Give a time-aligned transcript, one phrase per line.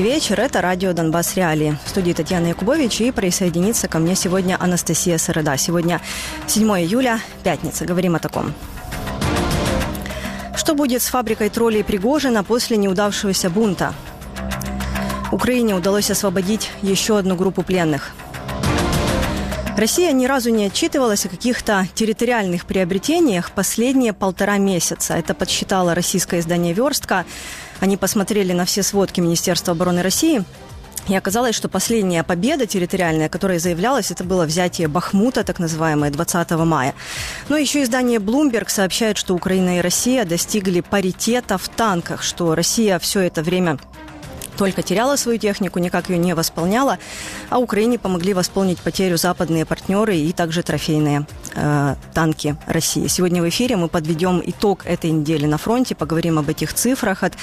[0.00, 0.40] вечер.
[0.40, 1.76] Это радио «Донбасс Реалии».
[1.84, 5.56] В студии Татьяна Якубович и присоединится ко мне сегодня Анастасия Сырыда.
[5.58, 6.00] Сегодня
[6.46, 7.84] 7 июля, пятница.
[7.84, 8.54] Говорим о таком.
[10.56, 13.94] Что будет с фабрикой троллей Пригожина после неудавшегося бунта?
[15.30, 18.12] Украине удалось освободить еще одну группу пленных.
[19.76, 25.14] Россия ни разу не отчитывалась о каких-то территориальных приобретениях последние полтора месяца.
[25.14, 27.24] Это подсчитало российское издание «Верстка».
[27.82, 30.44] Они посмотрели на все сводки Министерства обороны России
[31.08, 36.50] и оказалось, что последняя победа территориальная, которая заявлялась, это было взятие Бахмута, так называемое, 20
[36.52, 36.94] мая.
[37.48, 43.00] Но еще издание Bloomberg сообщает, что Украина и Россия достигли паритета в танках, что Россия
[43.00, 43.80] все это время
[44.56, 46.98] только теряла свою технику, никак ее не восполняла,
[47.50, 53.06] а Украине помогли восполнить потерю западные партнеры и также трофейные э, танки России.
[53.06, 57.34] Сегодня в эфире мы подведем итог этой недели на фронте, поговорим об этих цифрах от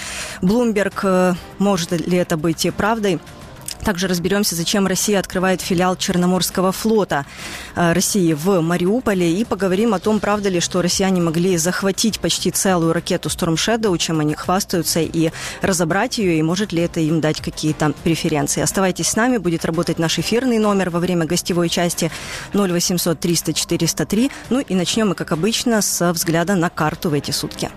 [0.41, 0.99] Bloomberg.
[1.03, 3.19] Э, может ли это быть правдой?
[3.83, 7.25] Также разберемся, зачем Россия открывает филиал Черноморского флота
[7.75, 12.51] э, России в Мариуполе и поговорим о том, правда ли, что россияне могли захватить почти
[12.51, 17.21] целую ракету Storm Shadow, чем они хвастаются, и разобрать ее, и может ли это им
[17.21, 18.61] дать какие-то преференции.
[18.61, 22.11] Оставайтесь с нами, будет работать наш эфирный номер во время гостевой части
[22.53, 24.31] 0800 300 403.
[24.49, 27.69] Ну и начнем мы, как обычно, с взгляда на карту в эти сутки.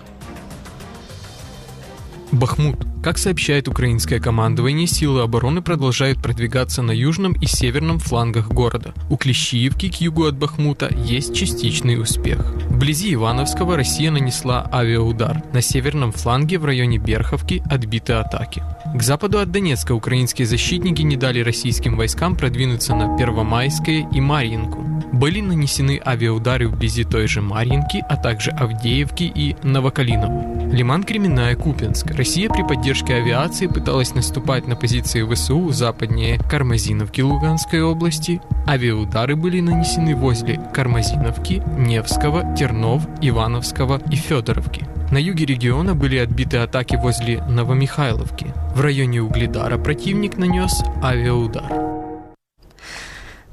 [2.33, 2.79] Бахмут.
[3.03, 8.93] Как сообщает украинское командование, силы обороны продолжают продвигаться на южном и северном флангах города.
[9.09, 12.39] У Клещиевки к югу от Бахмута есть частичный успех.
[12.69, 15.43] Вблизи Ивановского Россия нанесла авиаудар.
[15.53, 18.63] На северном фланге в районе Берховки отбиты атаки.
[18.95, 24.81] К западу от Донецка украинские защитники не дали российским войскам продвинуться на Первомайское и Марьинку.
[25.11, 30.71] Были нанесены авиаудары вблизи той же Марьинки, а также Авдеевки и Новокалиново.
[30.73, 32.07] Лиман Кременная, Купинск.
[32.23, 38.41] Россия при поддержке авиации пыталась наступать на позиции ВСУ западнее Кармазиновки Луганской области.
[38.65, 44.87] Авиаудары были нанесены возле Кармазиновки, Невского, Тернов, Ивановского и Федоровки.
[45.11, 48.53] На юге региона были отбиты атаки возле Новомихайловки.
[48.73, 51.92] В районе Угледара противник нанес авиаудар.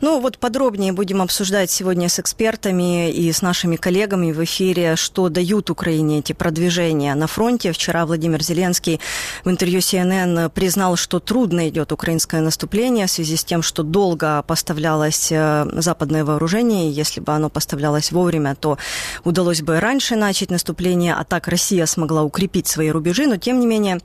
[0.01, 5.29] Ну вот подробнее будем обсуждать сегодня с экспертами и с нашими коллегами в эфире, что
[5.29, 7.73] дают Украине эти продвижения на фронте.
[7.73, 8.99] Вчера Владимир Зеленский
[9.45, 14.43] в интервью CNN признал, что трудно идет украинское наступление в связи с тем, что долго
[14.47, 16.91] поставлялось э, западное вооружение.
[16.91, 18.79] Если бы оно поставлялось вовремя, то
[19.25, 23.27] удалось бы раньше начать наступление, а так Россия смогла укрепить свои рубежи.
[23.27, 24.01] Но тем не менее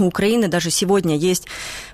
[0.00, 1.46] у Украины даже сегодня есть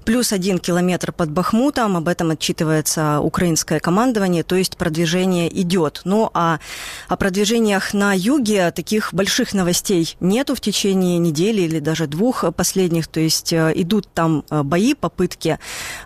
[0.05, 6.03] плюс один километр под Бахмутом, об этом отчитывается украинское командование, то есть продвижение идет.
[6.05, 6.61] Ну а
[7.09, 13.09] о продвижениях на юге таких больших новостей нету в течение недели или даже двух последних,
[13.09, 15.59] то есть э, идут там э, бои, попытки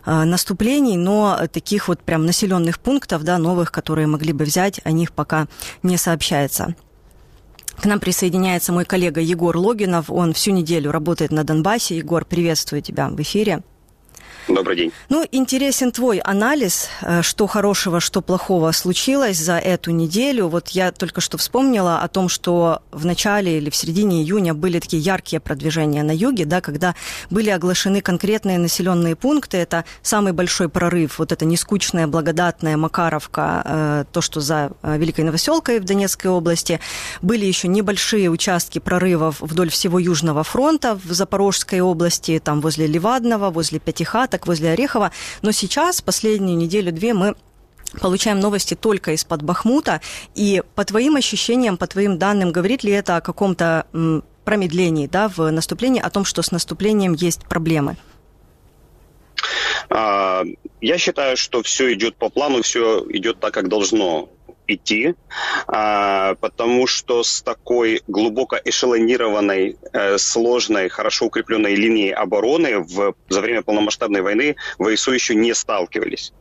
[0.07, 4.93] э, наступлений, но таких вот прям населенных пунктов, да, новых, которые могли бы взять, о
[4.93, 5.47] них пока
[5.83, 6.75] не сообщается.
[7.81, 10.11] К нам присоединяется мой коллега Егор Логинов.
[10.11, 11.97] Он всю неделю работает на Донбассе.
[11.97, 13.63] Егор, приветствую тебя в эфире.
[14.49, 14.93] Добрый день.
[15.09, 20.49] Ну, интересен твой анализ, э, что хорошего, что плохого случилось за эту неделю.
[20.49, 24.79] Вот я только что вспомнила о том, что в начале или в середине июня были
[24.81, 26.95] такие яркие продвижения на юге, да, когда
[27.31, 29.59] были оглашены конкретные населенные пункты.
[29.59, 35.25] Это самый большой прорыв, вот эта нескучная, благодатная Макаровка, э, то, что за э, Великой
[35.25, 36.81] Новоселкой в Донецкой области.
[37.23, 43.51] Были еще небольшие участки прорывов вдоль всего Южного фронта в Запорожской области, там возле Левадного,
[43.51, 45.13] возле Пятихаток, так возле Орехова.
[45.43, 47.35] Но сейчас, последнюю неделю-две, мы
[48.01, 50.01] получаем новости только из-под Бахмута.
[50.35, 53.87] И по твоим ощущениям, по твоим данным, говорит ли это о каком-то
[54.45, 57.97] промедлении да, в наступлении, о том, что с наступлением есть проблемы?
[59.89, 60.45] А,
[60.81, 64.29] я считаю, что все идет по плану, все идет так, как должно
[64.71, 65.15] идти,
[65.67, 73.41] а, потому что с такой глубоко эшелонированной, э, сложной, хорошо укрепленной линией обороны в, за
[73.41, 76.33] время полномасштабной войны ВСУ еще не сталкивались.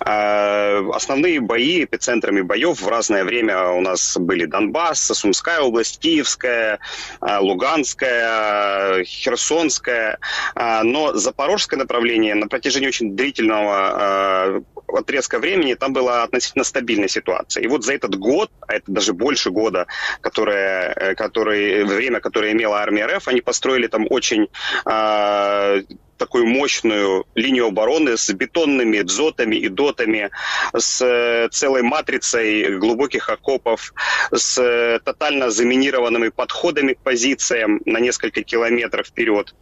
[0.00, 6.78] А, основные бои, эпицентрами боев в разное время у нас были Донбасс, Сумская область, Киевская,
[7.20, 10.18] а, Луганская, Херсонская,
[10.54, 17.62] но Запорожское направление на протяжении очень длительного отрезка времени там была относительно стабильная ситуация.
[17.62, 19.86] И вот за этот год, а это даже больше года,
[20.20, 24.48] которое, э, который, время, которое имела армия РФ, они построили там очень
[24.86, 25.82] э,
[26.18, 30.30] такую мощную линию обороны с бетонными дзотами и дотами,
[30.76, 33.94] с э, целой матрицей глубоких окопов,
[34.32, 39.54] с э, тотально заминированными подходами к позициям на несколько километров вперед.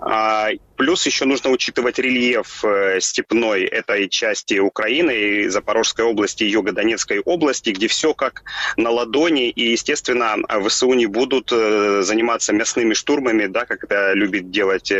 [0.00, 6.50] А, плюс еще нужно учитывать рельеф э, степной этой части Украины, и Запорожской области, и
[6.50, 8.42] Юго-Донецкой области, где все как
[8.76, 10.36] на ладони, и, естественно,
[10.66, 14.92] ВСУ не будут заниматься мясными штурмами, да, как это любит делать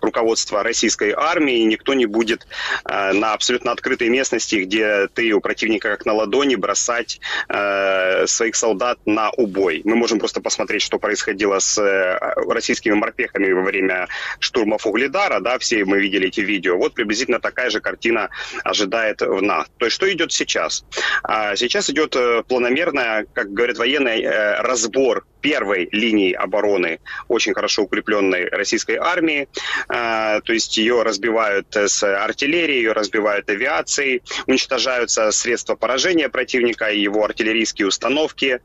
[0.00, 0.21] руководство
[0.62, 2.46] российской армии, и никто не будет
[2.84, 8.98] на абсолютно открытой местности, где ты у противника как на ладони бросать э, своих солдат
[9.04, 9.82] на убой.
[9.84, 14.08] Мы можем просто посмотреть, что происходило с э, российскими морпехами во время
[14.38, 16.76] штурмов Угледара, да, все мы видели эти видео.
[16.76, 18.30] Вот приблизительно такая же картина
[18.64, 19.66] ожидает в нас.
[19.78, 20.84] То есть что идет сейчас?
[21.22, 27.82] А сейчас идет э, планомерная, как говорят военные, э, разбор первой линии обороны очень хорошо
[27.82, 29.48] укрепленной российской армии.
[29.88, 37.24] А, то есть ее разбивают с артиллерией, ее разбивают авиацией, уничтожаются средства поражения противника, его
[37.24, 38.60] артиллерийские установки,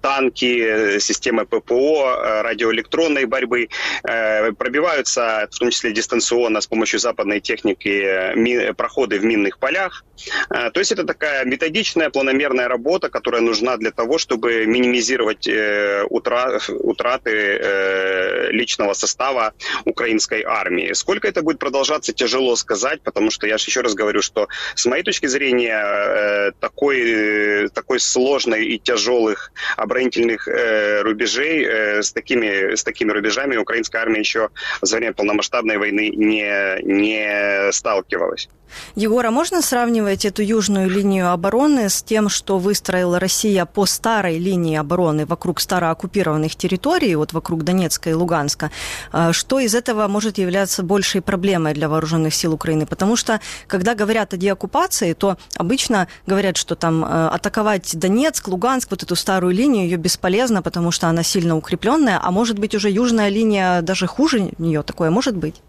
[0.00, 3.68] танки, системы ППО, радиоэлектронной борьбы.
[4.04, 10.04] Э, пробиваются, в том числе дистанционно, с помощью западной техники проходы в минных полях.
[10.50, 16.04] Э, то есть это такая методичная, планомерная работа, которая нужна для того, чтобы минимизировать э,
[16.12, 19.52] утраты э, личного состава
[19.84, 20.92] украинской армии.
[20.92, 24.86] Сколько это будет продолжаться, тяжело сказать, потому что я же еще раз говорю, что с
[24.86, 31.66] моей точки зрения э, такой, такой сложной и тяжелых оборонительных э, рубежей
[32.02, 34.50] с, такими, с такими рубежами украинская армия еще
[34.80, 38.48] за время полномасштабной войны не, не сталкивалась.
[38.94, 44.76] Егора, можно сравнивать эту южную линию обороны с тем, что выстроила Россия по старой линии
[44.76, 45.60] обороны вокруг
[46.02, 48.70] старооккупированных территорий, вот вокруг Донецка и Луганска?
[49.12, 52.86] А, что из этого может являться большей проблемой для вооруженных сил Украины?
[52.86, 58.90] Потому что, когда говорят о деоккупации, то обычно говорят, что там э, атаковать Донецк, Луганск,
[58.90, 62.90] вот эту старую линию, ее бесполезно, потому что она сильно укрепленная, а может быть уже
[62.90, 65.62] южная линия даже хуже нее, такое может быть?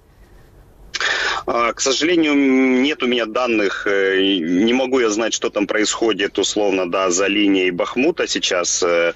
[1.46, 6.40] А, к сожалению, нет у меня данных, э, не могу я знать, что там происходит,
[6.40, 8.84] условно, да, за линией Бахмута сейчас.
[8.84, 9.14] Э,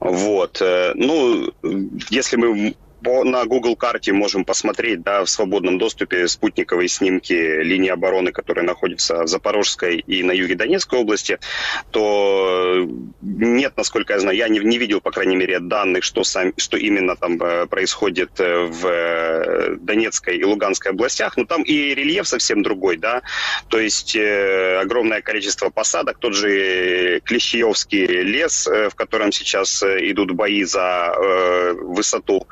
[0.00, 0.58] вот.
[0.60, 1.52] Э, ну,
[2.10, 2.74] если мы
[3.06, 8.64] по, на Google карте можем посмотреть да, в свободном доступе спутниковые снимки линии обороны, которые
[8.64, 11.38] находятся в Запорожской и на юге Донецкой области,
[11.92, 12.84] то
[13.22, 16.76] нет, насколько я знаю, я не, не видел, по крайней мере, данных, что, сам, что
[16.76, 22.26] именно там э, происходит э, в э, Донецкой и Луганской областях, но там и рельеф
[22.26, 23.22] совсем другой, да,
[23.68, 30.32] то есть э, огромное количество посадок, тот же Клещеевский лес, э, в котором сейчас идут
[30.32, 32.48] бои за э, высоту,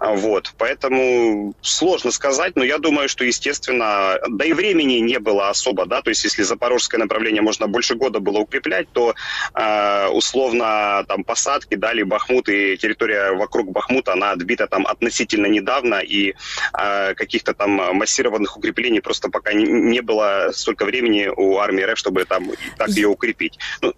[0.00, 5.86] вот, поэтому сложно сказать, но я думаю, что, естественно, да и времени не было особо,
[5.86, 9.14] да, то есть если запорожское направление можно больше года было укреплять, то
[9.54, 15.46] э, условно там посадки, да, или Бахмут и территория вокруг Бахмута, она отбита там относительно
[15.46, 16.34] недавно, и
[16.78, 21.98] э, каких-то там массированных укреплений просто пока не, не было столько времени у армии РФ,
[21.98, 23.58] чтобы там так ее укрепить.
[23.80, 23.94] Ну,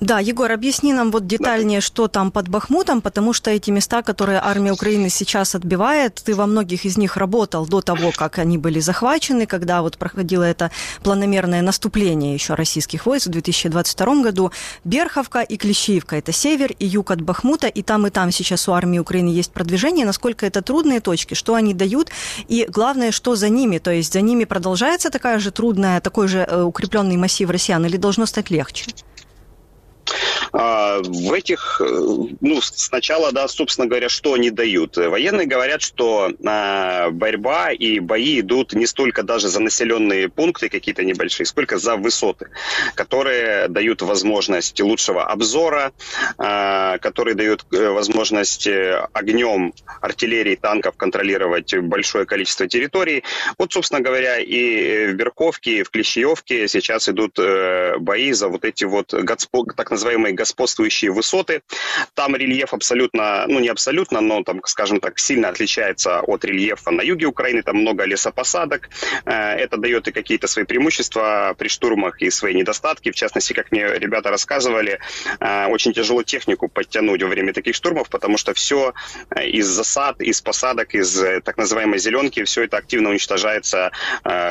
[0.00, 4.38] да, Егор, объясни нам вот детальнее, что там под Бахмутом, потому что эти места, которые
[4.42, 8.78] армия Украины сейчас отбивает, ты во многих из них работал до того, как они были
[8.78, 10.70] захвачены, когда вот проходило это
[11.02, 14.52] планомерное наступление еще российских войск в 2022 году.
[14.84, 18.72] Берховка и Клещиевка– это север и юг от Бахмута, и там и там сейчас у
[18.72, 20.04] армии Украины есть продвижение.
[20.04, 22.10] Насколько это трудные точки, что они дают,
[22.48, 26.40] и главное, что за ними, то есть за ними продолжается такая же трудная, такой же
[26.40, 28.84] э, укрепленный массив россиян, или должно стать легче?
[30.58, 31.84] А, в этих, э,
[32.40, 34.96] ну, сначала, да, собственно говоря, что они дают?
[34.96, 41.04] Военные говорят, что а, борьба и бои идут не столько даже за населенные пункты какие-то
[41.04, 42.48] небольшие, сколько за высоты,
[42.94, 45.92] которые дают возможность лучшего обзора,
[46.38, 53.24] а, которые дают э, возможность э, огнем артиллерии, танков контролировать большое количество территорий.
[53.58, 57.38] Вот, собственно говоря, и в Берковке, и в Клещеевке сейчас идут
[57.98, 61.62] бои за вот эти вот так называемые господствующие высоты.
[62.14, 67.02] Там рельеф абсолютно, ну не абсолютно, но там, скажем так, сильно отличается от рельефа на
[67.02, 67.62] юге Украины.
[67.62, 68.88] Там много лесопосадок.
[69.24, 73.10] Э, это дает и какие-то свои преимущества при штурмах и свои недостатки.
[73.10, 74.98] В частности, как мне ребята рассказывали,
[75.40, 78.94] э, очень тяжело технику подтянуть во время таких штурмов, потому что все
[79.30, 83.90] э, из засад, из посадок, из так называемой зеленки, все это активно уничтожается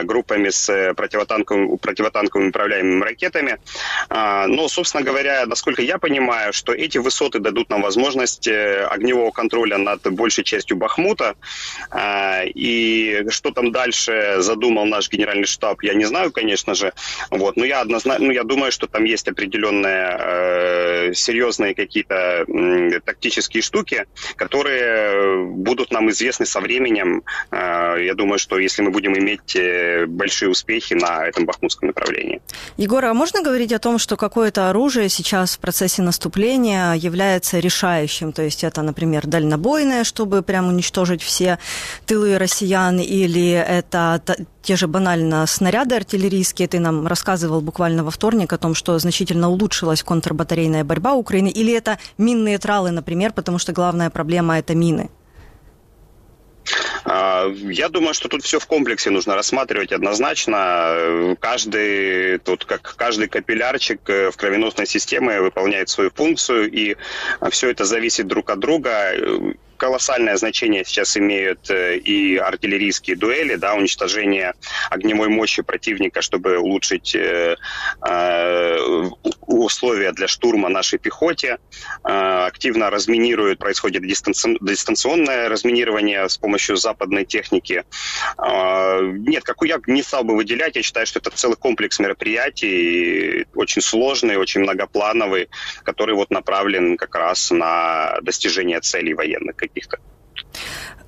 [0.04, 3.58] группами с противотанковыми, противотанковыми управляемыми ракетами.
[4.10, 9.78] Но, собственно говоря, насколько я понимаю, что эти высоты дадут нам возможность э, огневого контроля
[9.78, 11.36] над большей частью Бахмута.
[12.46, 16.94] И что там дальше задумал наш генеральный штаб, я не знаю, конечно же.
[17.30, 17.56] Вот.
[17.56, 22.46] Но я однозначно, ну, я думаю, что там есть определенные серьезные какие-то
[23.06, 27.24] тактические штуки, которые будут нам известны со временем.
[27.52, 29.58] Я думаю, что если мы будем иметь
[30.08, 32.42] большие успехи на этом бахмутском направлении.
[32.78, 38.32] Егор, а можно говорить о том, что какое-то оружие сейчас процессе наступления является решающим?
[38.32, 41.58] То есть это, например, дальнобойное, чтобы прям уничтожить все
[42.06, 44.22] тылы россиян, или это
[44.62, 46.68] те же банально снаряды артиллерийские.
[46.68, 51.48] Ты нам рассказывал буквально во вторник о том, что значительно улучшилась контрбатарейная борьба Украины.
[51.48, 55.10] Или это минные тралы, например, потому что главная проблема– это мины?
[57.04, 61.36] А, я думаю, что тут все в комплексе нужно рассматривать однозначно.
[61.40, 66.96] Каждый, тут как каждый капиллярчик э, в кровеносной системе выполняет свою функцию, и
[67.50, 69.14] все это зависит друг от друга
[69.78, 74.54] колоссальное значение сейчас имеют э, и артиллерийские дуэли, да, уничтожение
[74.90, 77.56] огневой мощи противника, чтобы улучшить э,
[78.08, 78.78] э,
[79.48, 81.58] условия для штурма нашей пехоте.
[82.04, 87.84] Активно разминируют, происходит дистанционное разминирование с помощью западной техники.
[88.38, 93.82] Нет, как я не стал бы выделять, я считаю, что это целый комплекс мероприятий, очень
[93.82, 95.50] сложный, очень многоплановый,
[95.84, 99.98] который вот направлен как раз на достижение целей военных каких-то.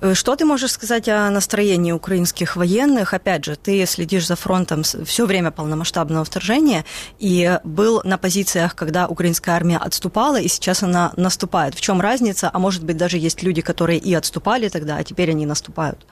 [0.00, 3.14] Э, что ты можешь сказать о настроении украинских военных?
[3.14, 6.84] Опять же, ты следишь за фронтом все время полномасштабного вторжения
[7.18, 11.74] и был на позициях, когда украинская армия отступала, и сейчас она наступает.
[11.74, 12.50] В чем разница?
[12.52, 16.06] А может быть, даже есть люди, которые и отступали тогда, а теперь они наступают?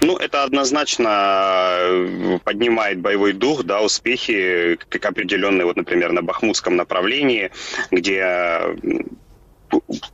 [0.00, 1.08] Ну, это однозначно
[1.80, 7.50] э, поднимает боевой дух, да, успехи, как определенные, вот, например, на Бахмутском направлении,
[7.90, 8.60] где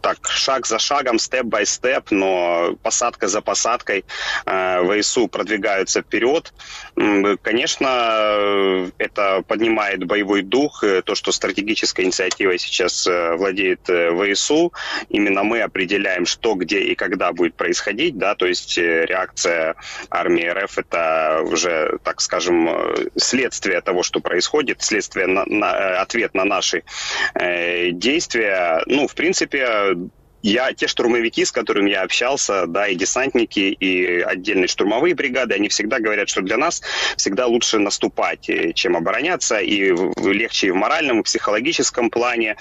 [0.01, 4.05] так, шаг за шагом, степ-бай-степ, но посадка за посадкой
[4.47, 6.53] э, ВСУ продвигаются вперед.
[7.43, 14.73] Конечно, это поднимает боевой дух, э, то, что стратегической инициативой сейчас э, владеет ВСУ.
[15.09, 19.77] Именно мы определяем, что, где и когда будет происходить, да, то есть реакция
[20.11, 22.69] армии РФ это уже, так скажем,
[23.17, 26.83] следствие того, что происходит, следствие на, на ответ на наши
[27.35, 28.83] э, действия.
[28.87, 30.11] Ну, в принципе, принципе,
[30.43, 35.71] я, те штурмовики, с которыми я общался, да, и десантники, и отдельные штурмовые бригады, они
[35.71, 36.83] всегда говорят, что для нас
[37.17, 42.57] всегда лучше наступать, э, чем обороняться, и легче и в моральном, и в психологическом плане.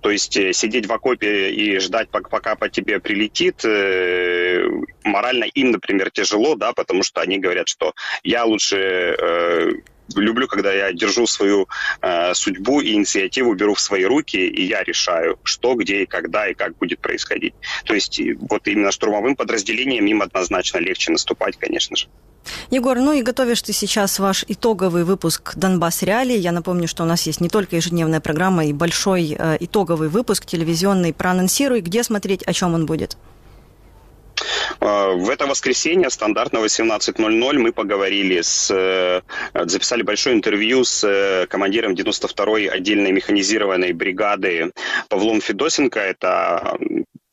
[0.00, 4.68] То есть э, сидеть в окопе и ждать, пока по тебе прилетит, э,
[5.04, 9.84] морально им, например, тяжело, да, потому что они говорят, что я лучше
[10.16, 11.68] люблю, когда я держу свою
[12.00, 16.48] э, судьбу и инициативу беру в свои руки, и я решаю, что, где и когда
[16.48, 17.54] и как будет происходить.
[17.84, 22.08] То есть вот именно штурмовым подразделением им однозначно легче наступать, конечно же.
[22.70, 26.36] Егор, ну и готовишь ты сейчас ваш итоговый выпуск «Донбасс Реалии».
[26.36, 30.46] Я напомню, что у нас есть не только ежедневная программа и большой э, итоговый выпуск
[30.46, 31.12] телевизионный.
[31.12, 33.16] Проанонсируй, где смотреть, о чем он будет.
[34.80, 38.70] А, в это воскресенье, стандартно 18.00, мы поговорили с...
[38.70, 39.22] Э,
[39.66, 44.72] записали большое интервью с э, командиром 92-й отдельной механизированной бригады
[45.08, 46.00] Павлом Федосенко.
[46.00, 46.78] Это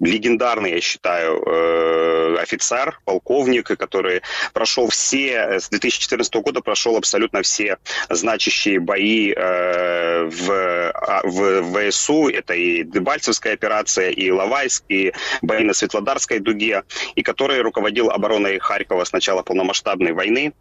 [0.06, 4.22] легендарный, я считаю, э, офицер, полковник, который
[4.54, 7.78] прошел все, с 2014 года прошел абсолютно все
[8.10, 12.28] значащие бои э, в, а, в ВСУ.
[12.30, 16.84] Это и Дебальцевская операция, и Лавайск, и бои на Светлодарской дуге,
[17.16, 20.54] и который руководил обороной Харькова с начала полномасштабной войны.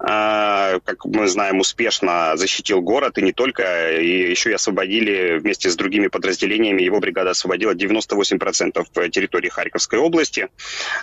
[0.00, 5.70] Э, как мы знаем, успешно защитил город, и не только, и еще и освободили вместе
[5.70, 10.48] с другими подразделениями, его бригада освободила 98% в территории Харьковской области.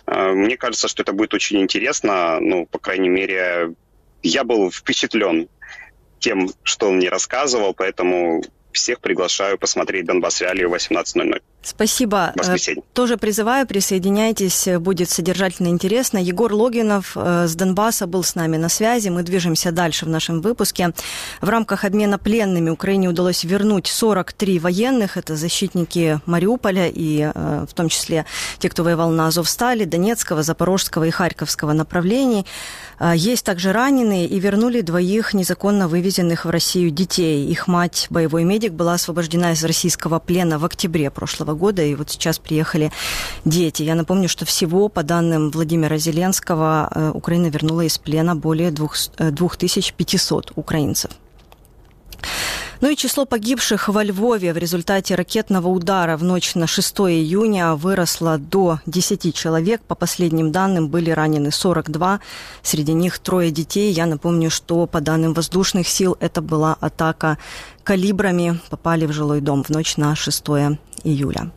[0.06, 2.40] Э, мне кажется, что это будет очень интересно.
[2.40, 3.74] Ну, по крайней мере,
[4.22, 5.50] я был впечатлен
[6.20, 11.42] тем, что он мне рассказывал, поэтому всех приглашаю посмотреть «Донбасс Реалии» в 18.00.
[11.64, 12.34] Спасибо.
[12.36, 12.82] Воскресенье.
[12.82, 16.18] Э, тоже призываю, присоединяйтесь, будет содержательно интересно.
[16.18, 19.08] Егор Логинов э, с Донбасса был с нами на связи.
[19.08, 20.94] Мы движемся дальше в нашем выпуске.
[21.42, 25.16] В рамках обмена пленными Украине удалось вернуть 43 военных.
[25.16, 28.26] Это защитники Мариуполя и э, в том числе
[28.60, 32.46] те, кто воевал на Азовстале, Донецкого, Запорожского и Харьковского направлений.
[33.16, 37.48] Есть также раненые и вернули двоих незаконно вывезенных в Россию детей.
[37.48, 42.10] Их мать, боевой медик, была освобождена из российского плена в октябре прошлого года, и вот
[42.10, 42.92] сейчас приехали
[43.44, 43.84] дети.
[43.84, 50.46] Я напомню, что всего, по данным Владимира Зеленского, э, Украина вернула из плена более 2500
[50.46, 51.12] э, украинцев.
[52.84, 57.76] Ну и число погибших во Львове в результате ракетного удара в ночь на 6 июня
[57.76, 59.82] выросло до 10 человек.
[59.84, 62.20] По последним данным были ранены 42.
[62.62, 63.94] Среди них трое детей.
[63.94, 67.38] Я напомню, что по данным воздушных сил это была атака
[67.86, 68.60] калибрами.
[68.70, 70.44] Попали в жилой дом в ночь на 6
[71.06, 71.54] июля.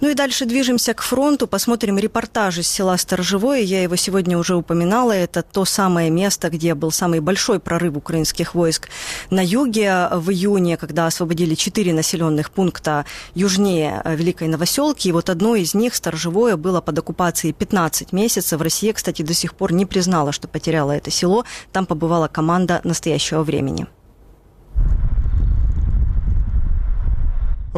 [0.00, 3.62] Ну и дальше движемся к фронту, посмотрим репортаж из села Сторожевое.
[3.62, 5.10] Я его сегодня уже упоминала.
[5.10, 8.90] Это то самое место, где был самый большой прорыв украинских войск
[9.30, 15.08] на юге в июне, когда освободили четыре населенных пункта южнее Великой Новоселки.
[15.08, 18.60] И вот одно из них, Сторожевое, было под оккупацией 15 месяцев.
[18.60, 21.44] Россия, кстати, до сих пор не признала, что потеряла это село.
[21.72, 23.88] Там побывала команда настоящего времени.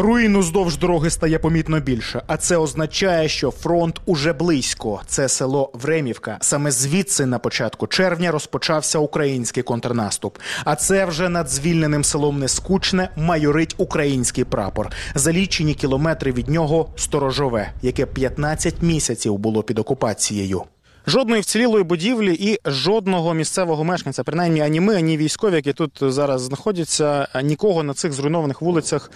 [0.02, 5.00] Руїн уздовж дороги стає помітно більше, а це означає, що фронт уже близько.
[5.07, 6.38] Це село Времівка.
[6.40, 10.38] Саме звідси на початку червня розпочався український контрнаступ.
[10.64, 14.90] А це вже над звільненим селом Нескучне майорить український прапор.
[15.14, 20.62] За лічені кілометри від нього сторожове, яке 15 місяців було під окупацією.
[21.07, 26.42] Жодної вцілілої будівлі і жодного місцевого мешканця, принаймні ані ми, ані військові, які тут зараз
[26.42, 29.11] знаходяться, нікого на цих зруйнованих вулицях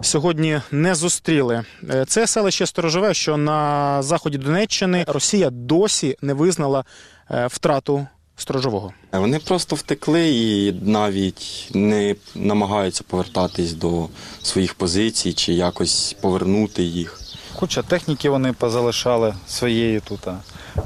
[0.00, 1.64] сьогодні не зустріли.
[1.90, 6.84] Е, Це селище Сторожове, що на заході Донеччини Росія досі не визнала
[7.30, 8.92] е, втрату сторожового.
[9.12, 14.08] Вони просто втекли і навіть не намагаються повертатись до
[14.42, 17.20] своїх позицій чи якось повернути їх.
[17.56, 20.20] Куча техніки вони позалишали своєї тут.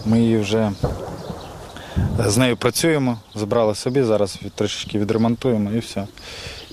[0.05, 0.73] Ми її вже
[2.19, 6.07] з нею працюємо, забрали собі, зараз трішечки відремонтуємо і все.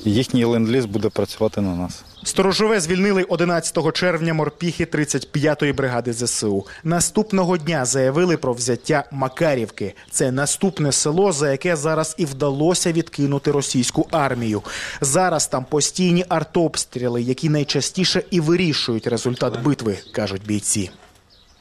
[0.05, 2.03] Їхній ленд-ліз буде працювати на нас.
[2.24, 6.65] Сторожове звільнили 11 червня морпіхи 35-ї бригади ЗСУ.
[6.84, 9.96] Наступного дня заявили про взяття Макарівки.
[10.12, 14.62] Це наступне село, за яке зараз і вдалося відкинути російську армію.
[15.01, 20.91] Зараз там постійні артобстріли, які найчастіше і вирішують результат битви, кажуть бійці.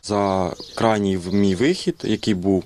[0.04, 2.64] За крайній мій вихід, який був,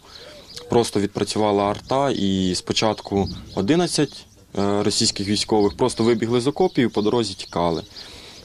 [0.68, 4.26] просто відпрацювала арта, і спочатку 11
[4.58, 7.82] е, російських військових просто вибігли з окопів по дорозі тікали.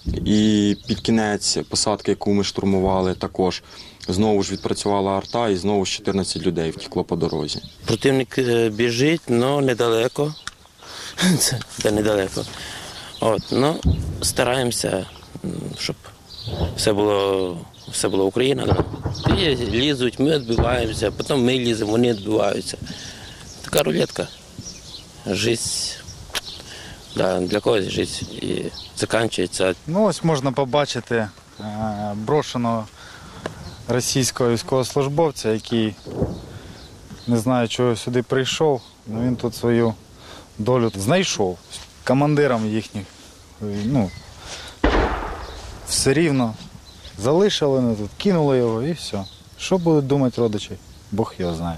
[0.06, 3.64] І під кінець посадки, яку ми штурмували, також
[4.08, 7.62] знову ж відпрацювала арта, і знову ж 14 людей втекло по дорозі.
[7.86, 10.36] Противник е, біжить, але недалеко.
[11.40, 12.46] Це де недалеко.
[13.20, 13.80] От, ну,
[14.22, 15.06] стараємося,
[15.78, 15.96] щоб
[16.76, 17.58] все було,
[17.92, 18.76] все було Україна.
[19.38, 22.78] І лізуть, ми відбиваємося, потім ми ліземо, вони відбиваються.
[23.62, 24.28] Така рулетка.
[25.28, 25.64] Життя.
[27.16, 28.64] Да, для когось життя і
[28.98, 29.76] закінчується.
[29.88, 31.30] Ну, ось можна побачити е,
[32.16, 32.88] брошеного
[33.88, 35.96] російського військовослужбовця, який
[37.28, 39.94] не знаю, чого сюди прийшов, але він тут свою
[40.58, 41.58] долю знайшов
[42.04, 43.06] командиром їхніх.
[43.62, 44.12] Ну,
[45.88, 46.54] все рівно
[47.20, 49.24] залишили вони тут, кинули його і все.
[49.58, 50.72] Що будуть думати родичі?
[51.12, 51.78] Бог його знає.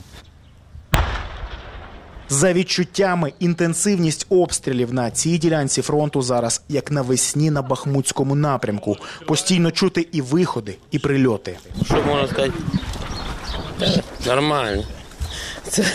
[2.30, 8.98] За відчуттями, інтенсивність обстрілів на цій ділянці фронту зараз як навесні на Бахмутському напрямку.
[9.28, 11.58] Постійно чути і виходи, і прильоти.
[11.86, 12.54] Що можна сказати?
[14.26, 14.84] Нормально.
[15.67, 15.86] Це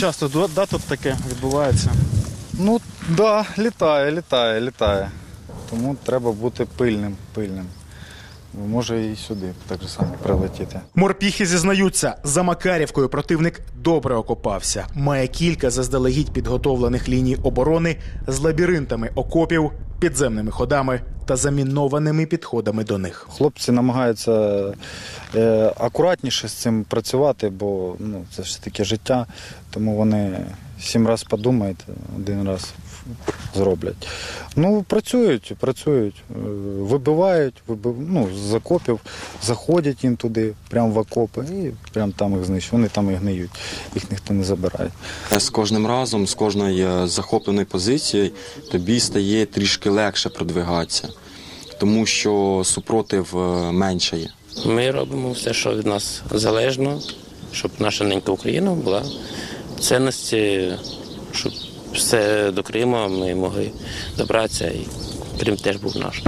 [0.00, 1.90] Часто да, тут таке відбувається.
[2.52, 5.10] Ну, так, да, літає, літає, літає.
[5.70, 7.66] Тому треба бути пильним, пильним.
[8.68, 10.80] Може і сюди так же само прилетіти.
[10.94, 14.86] Морпіхи зізнаються, за Макарівкою противник добре окопався.
[14.94, 22.98] Має кілька заздалегідь підготовлених ліній оборони з лабіринтами окопів, підземними ходами та замінованими підходами до
[22.98, 23.26] них.
[23.30, 24.32] Хлопці намагаються
[25.34, 29.26] е, акуратніше з цим працювати, бо ну, це ж таке життя,
[29.70, 30.38] тому вони
[30.80, 31.84] сім разів подумають,
[32.16, 32.72] один раз
[33.54, 34.08] зроблять.
[34.56, 36.34] Ну, працюють, працюють, е,
[36.78, 39.00] вибивають, вибив, ну, з окопів,
[39.42, 42.72] заходять їм туди, прямо в окопи, і прямо там їх знищують.
[42.72, 43.50] Вони там і гниють,
[43.94, 44.90] їх ніхто не забирає.
[45.38, 48.32] З кожним разом, з кожної е, захопленої позиції
[48.72, 51.08] тобі стає трішки легше продвигатися,
[51.78, 53.34] тому що супротив
[53.72, 54.28] менше є.
[54.66, 57.00] Ми робимо все, що від нас залежно,
[57.52, 59.02] щоб наша ненька Україна була
[59.80, 60.72] цінності,
[61.32, 61.52] щоб
[61.94, 63.70] все до Криму ми могли
[64.18, 64.86] добратися, і
[65.40, 66.22] Крим теж був наш.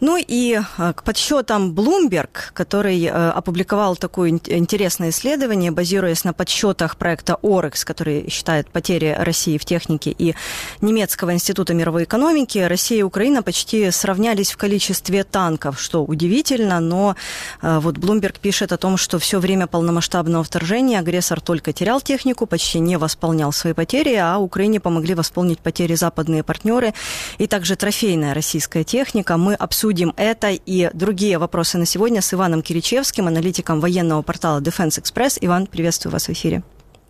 [0.00, 6.96] Ну и э, к подсчетам Bloomberg, который э, опубликовал такое интересное исследование, базируясь на подсчетах
[6.96, 10.36] проекта Orex, который считает потери России в технике, и
[10.80, 17.16] немецкого института мировой экономики, Россия и Украина почти сравнялись в количестве танков, что удивительно, но
[17.60, 22.46] э, вот Bloomberg пишет о том, что все время полномасштабного вторжения агрессор только терял технику,
[22.46, 26.94] почти не восполнял свои потери, а Украине помогли восполнить потери западные партнеры
[27.38, 29.36] и также трофейная российская техника.
[29.36, 34.60] Мы обсудим обсудим это и другие вопросы на сегодня с Иваном Киричевским, аналитиком военного портала
[34.60, 35.38] Defense Express.
[35.40, 36.62] Иван, приветствую вас в эфире.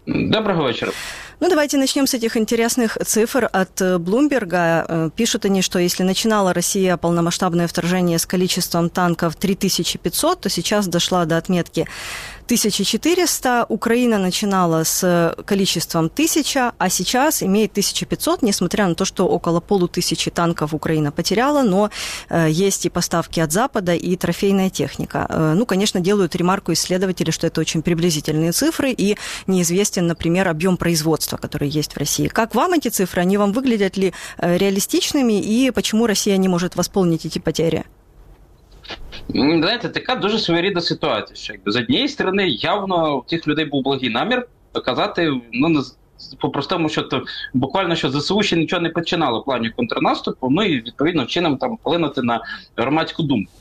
[0.07, 0.93] Доброго вечера.
[1.41, 4.85] Ну, давайте начнем с этих интересных цифр от Блумберга.
[4.89, 10.87] Э, пишут они, что если начинала Россия полномасштабное вторжение с количеством танков 3500, то сейчас
[10.87, 11.89] дошла до отметки
[12.49, 13.67] 1400.
[13.69, 20.31] Украина начинала с количеством 1000, а сейчас имеет 1500, несмотря на то, что около полутысячи
[20.31, 21.91] танков Украина потеряла, но
[22.31, 25.27] э, есть и поставки от Запада, и трофейная техника.
[25.29, 30.79] Э, ну, конечно, делают ремарку исследователи, что это очень приблизительные цифры, и неизвестен, например, объем
[30.79, 32.29] производства, который есть в России.
[32.29, 33.21] Как вам эти цифры?
[33.21, 37.85] Они вам выглядят ли э, реалистичными, и почему Россия не может восполнить эти потери?
[39.35, 41.37] Знаєте, така дуже своєрідна ситуація.
[41.37, 45.83] Що якби з однієї сторони, явно у цих людей був благий намір показати, ну
[46.41, 47.23] по простому, що то
[47.55, 50.51] буквально що ЗСУ ще нічого не починало в плані контрнаступу.
[50.51, 52.41] Ну і відповідно чином там вплинути на
[52.77, 53.53] громадську думку.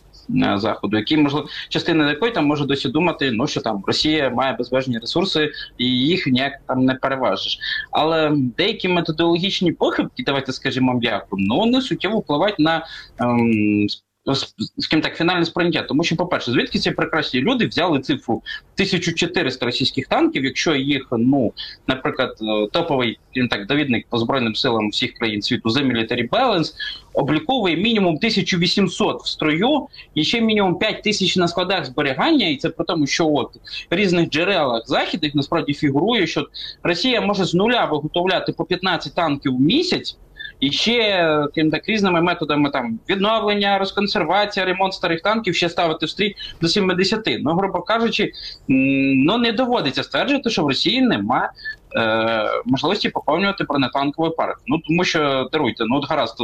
[0.56, 4.98] Заходу, який можливо частина якої там може досі думати, ну що там Росія має безмежні
[4.98, 7.60] ресурси і їх ніяк там не переважиш.
[7.92, 12.86] Але деякі методологічні похибки, давайте скажімо, м'яко, ну вони суттєво впливають на
[13.20, 13.88] ем,
[14.36, 15.82] скажімо так, фінальне сприйняття.
[15.82, 18.34] Тому що, по-перше, звідки ці прекрасні люди взяли цифру
[18.74, 21.54] 1400 російських танків, якщо їх, ну,
[21.88, 26.74] наприклад, е, топовий так, довідник по Збройним силам всіх країн світу The Military Balance
[27.14, 32.70] обліковує мінімум 1800 в строю і ще мінімум 5 тисяч на складах зберігання, і це
[32.70, 33.56] при тому, що от
[33.92, 36.48] в різних джерелах західних насправді фігурує, що
[36.84, 40.18] Росія може з нуля виготовляти по 15 танків в місяць.
[40.60, 46.10] І ще крім так різними методами там відновлення, розконсервація, ремонт старих танків ще ставити в
[46.10, 47.22] стрій до 70.
[47.40, 48.32] Ну, грубо кажучи,
[48.68, 51.50] ну не доводиться стверджувати, що в Росії немає
[51.98, 54.62] е, можливості поповнювати бронетанковий парк.
[54.68, 56.36] Ну тому що даруйте, ну от гаразд.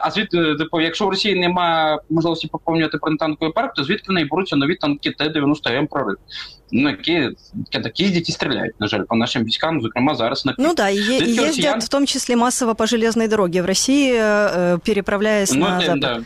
[0.00, 4.26] А звідки, типу, якщо в Росії немає можливості поповнювати бронетанковий парк, то звідки в неї
[4.26, 6.16] беруться нові танки Т-90М прорив?
[6.72, 7.30] Ну, які,
[7.72, 10.98] які їздять і стріляють, на жаль, по нашим військам, зокрема, зараз на Ну да, и,
[10.98, 11.80] ездят росіян...
[11.80, 16.00] в том числе массово по железной дороге в России, э, переправляясь ну, на запад.
[16.00, 16.20] Да.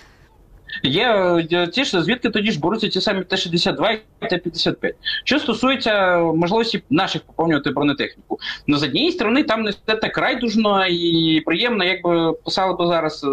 [0.83, 4.93] Є ті ж звідки тоді ж беруться ті самі Т-62 і Т-55.
[5.25, 10.87] Що стосується можливості наших поповнювати бронетехніку, ну з однієї сторони, там не все так райдужно
[10.87, 13.27] і приємно, якби писали би зараз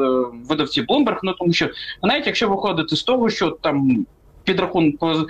[0.49, 1.69] видавці Bloomberg, ну тому що
[2.03, 4.05] навіть якщо виходити з того, що там
[4.43, 5.27] підрахунок так,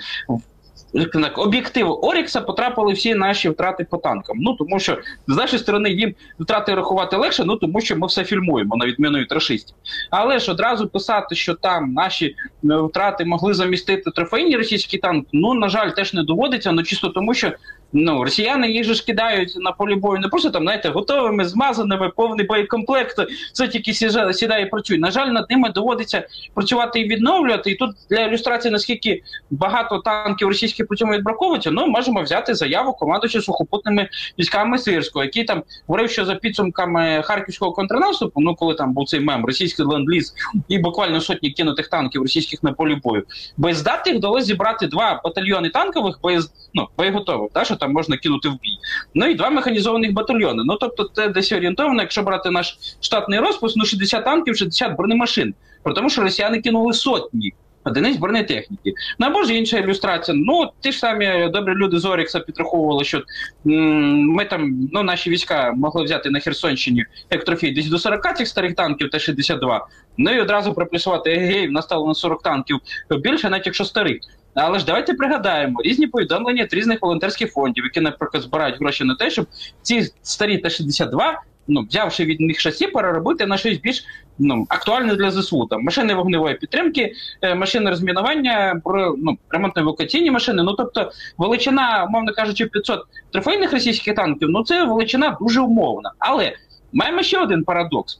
[1.35, 4.37] об'єктиву Орікса потрапили всі наші втрати по танкам.
[4.39, 4.97] Ну тому що
[5.27, 9.19] з нашої сторони їм втрати рахувати легше, ну тому що ми все фільмуємо на відміну
[9.19, 9.75] від рашистів.
[10.09, 12.35] Але ж одразу писати, що там наші е,
[12.75, 17.33] втрати могли замістити трофейні російські танки, ну на жаль, теж не доводиться, ну чисто тому,
[17.33, 17.51] що
[17.93, 22.45] Ну, росіяни їх ж кидають на полі бою не просто там, знаєте, готовими, змазаними, повний
[22.45, 23.15] боєкомплект,
[23.53, 24.97] це тільки сідає і працює.
[24.97, 27.71] На жаль, над ними доводиться працювати і відновлювати.
[27.71, 32.93] І тут для ілюстрації, наскільки багато танків російських при цьому відбраковується, ну можемо взяти заяву
[32.93, 38.93] командуючи сухопутними військами Сирського, який там говорив, що за підсумками харківського контрнаступу, ну коли там
[38.93, 40.33] був цей мем, російський ленд-ліз
[40.67, 43.23] і буквально сотні кинутих танків російських на полі бою,
[43.57, 46.51] боєздатних вдалося зібрати два батальйони танкових боєз...
[46.73, 47.51] ну, боєготових.
[47.53, 48.77] Да, що там можна кинути в бій.
[49.13, 50.63] Ну і два механізованих батальйони.
[50.65, 55.53] Ну тобто, це десь орієнтовно, якщо брати наш штатний розпуск, ну 60 танків, 60 бронемашин.
[55.83, 57.53] Про тому, що росіяни кинули сотні.
[57.83, 58.93] Одиниць бронетехніки.
[59.19, 60.37] Ну або ж інша ілюстрація.
[60.37, 63.23] Ну, ті ж самі добрі люди з Орікса підраховували, що
[63.63, 68.75] ми там, ну, наші війська могли взяти на Херсонщині як десь до 40 цих старих
[68.75, 69.79] танків Т-62.
[70.17, 74.19] Ну і одразу проплюсувати, егей, в нас стало на 40 танків більше, навіть якщо старих.
[74.61, 79.15] Але ж давайте пригадаємо різні повідомлення від різних волонтерських фондів, які, наприклад, збирають гроші на
[79.15, 79.45] те, щоб
[79.81, 81.33] ці старі Т-62,
[81.67, 84.03] ну, взявши від них шасі, переробити на щось більш
[84.39, 85.65] ну, актуальне для ЗСУ.
[85.65, 88.81] Там машини вогневої підтримки, е, машини розмінування,
[89.17, 90.63] ну, ремонтно-евакуаційні машини.
[90.63, 92.99] Ну тобто, величина, умовно кажучи, 500
[93.31, 96.11] трофейних російських танків, ну це величина дуже умовна.
[96.19, 96.53] Але
[96.93, 98.19] маємо ще один парадокс.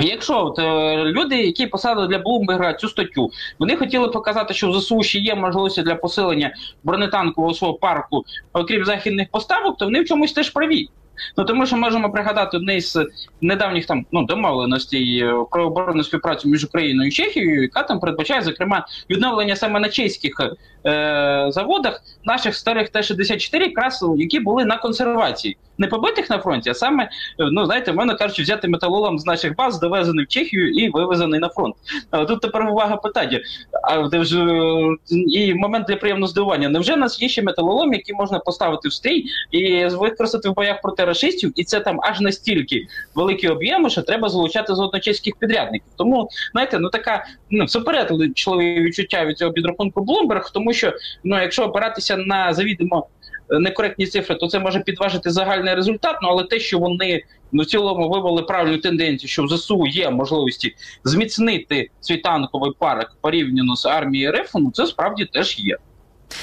[0.00, 4.80] Якщо от, е, люди, які посадили для Блумберга цю статтю, вони хотіли показати, що в
[4.80, 10.04] ЗСУ ще є можливості для посилення бронетанкового свого парку, окрім західних поставок, то вони в
[10.04, 10.88] чомусь теж праві.
[11.36, 13.06] Ну тому що можемо пригадати одне з
[13.40, 18.42] недавніх там ну домовленостей е, про оборонну співпрацю між Україною і Чехією, яка там передбачає
[18.42, 20.40] зокрема відновлення саме на чеських
[20.88, 26.74] е, заводах наших старих Т-64, якраз які були на консервації не побитих на фронті, а
[26.74, 30.70] саме, е, ну знаєте, в мене кажучи, взяти металолом з наших баз, довезений в Чехію
[30.70, 31.74] і вивезений на фронт.
[32.28, 33.40] Тут тепер увага питання.
[33.82, 34.46] А де вже
[35.28, 36.68] і момент для приємного здивування.
[36.68, 40.80] Невже в нас є ще металолом, який можна поставити в стрій і використати в боях
[40.80, 41.52] проти рашистів?
[41.56, 45.88] І це там аж настільки великі об'єми, що треба залучати з одночеських підрядників.
[45.96, 50.77] Тому знаєте, ну така ну суперечливе відчуття від цього підрахунку Bloomberg, тому що
[51.24, 53.06] ну, якщо опиратися на завідомо
[53.50, 56.16] некоректні цифри, то це може підважити загальний результат.
[56.22, 60.10] Ну але те, що вони ну, в цілому вивели правильну тенденцію, що в ЗСУ є
[60.10, 65.76] можливості зміцнити свій танковий парк порівняно з армією РФ, ну це справді теж є.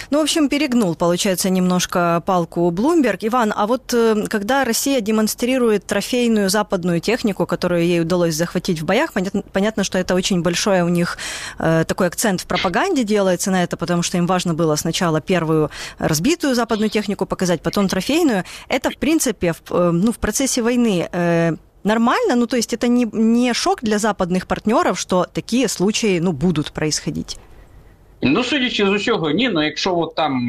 [0.10, 3.20] Ну, в общем, перегнул, получается, немножко палку Блумберг.
[3.22, 8.86] Иван, а вот э, когда Россия демонстрирует трофейную западную технику, которую ей удалось захватить в
[8.86, 11.18] боях, понятно, понятно что это очень большой у них
[11.60, 15.70] э, такой акцент в пропаганде делается на это, потому что им важно было сначала первую
[15.98, 18.44] разбитую западную технику показать, потом трофейную.
[18.68, 22.36] Это, в принципе, в, э, ну, в процессе войны э, нормально?
[22.36, 26.72] Ну, то есть это не, не шок для западных партнеров, что такие случаи, ну, будут
[26.72, 27.38] происходить?
[28.22, 29.50] Ну, судячи з усього, ні.
[29.50, 30.42] Ну якщо от там,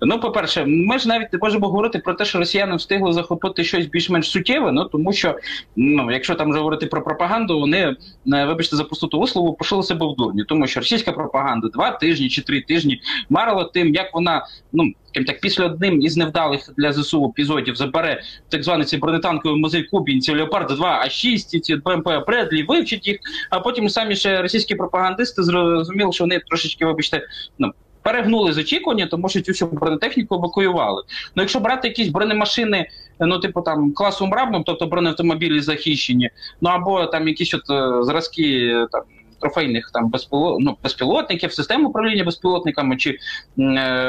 [0.00, 3.86] ну по-перше, ми ж навіть не можемо говорити про те, що росіяни встигли захопити щось
[3.86, 4.72] більш-менш суттєве.
[4.72, 5.38] Ну тому що,
[5.76, 10.06] ну якщо там вже говорити про пропаганду, вони е, вибачте за пустоту вислову пошили себе
[10.06, 14.46] в дурні, тому що російська пропаганда два тижні чи три тижні марила тим, як вона
[14.72, 19.82] ну так, після одним із невдалих для ЗСУ епізодів забере так званий цей бронетанковий музей
[19.82, 23.18] Кубінь, ці Леопард 2 а 6 ці БМП Бредлі, вивчить їх,
[23.50, 27.26] а потім самі ще російські пропагандисти зрозуміли, що вони трошечки, вибачте,
[27.58, 27.72] ну.
[28.04, 31.02] Перегнули з очікування, тому що цю всю бронетехніку евакуювали.
[31.36, 32.88] Ну, якщо брати якісь бронемашини,
[33.20, 38.74] ну, типу там класу Мрабном, тобто бронеавтомобілі захищені, ну або там якісь от е, зразки
[38.92, 39.02] там
[39.42, 43.16] трофейних там безпілот, ну, безпілотників, систем управління безпілотниками чи е,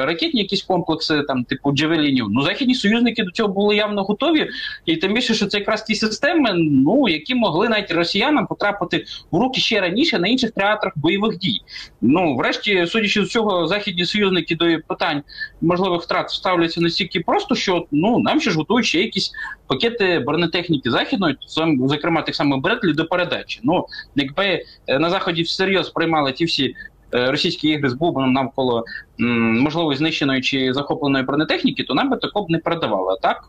[0.06, 2.26] ракетні якісь комплекси, там типу Джевелінів.
[2.30, 4.50] Ну західні союзники до цього були явно готові,
[4.86, 9.38] і тим більше, що це якраз ті системи, ну які могли навіть росіянам потрапити в
[9.38, 11.60] руки ще раніше на інших театрах бойових дій.
[12.02, 15.24] Ну, врешті, судячи з цього, західні союзники до питань
[15.62, 19.32] можливих втрат ставляться настільки просто, що ну нам ще ж готують ще якісь
[19.74, 21.38] пакети бронетехніки західної,
[21.86, 23.60] зокрема тих самих Бредлі до передачі.
[23.64, 26.76] Ну якби е, на заході всерйоз приймали ті всі.
[27.16, 28.86] Е, російські ігри з бубном навколо
[29.18, 33.14] можливо знищеної чи захопленої бронетехніки, то нам би такого б не передавали.
[33.14, 33.46] А так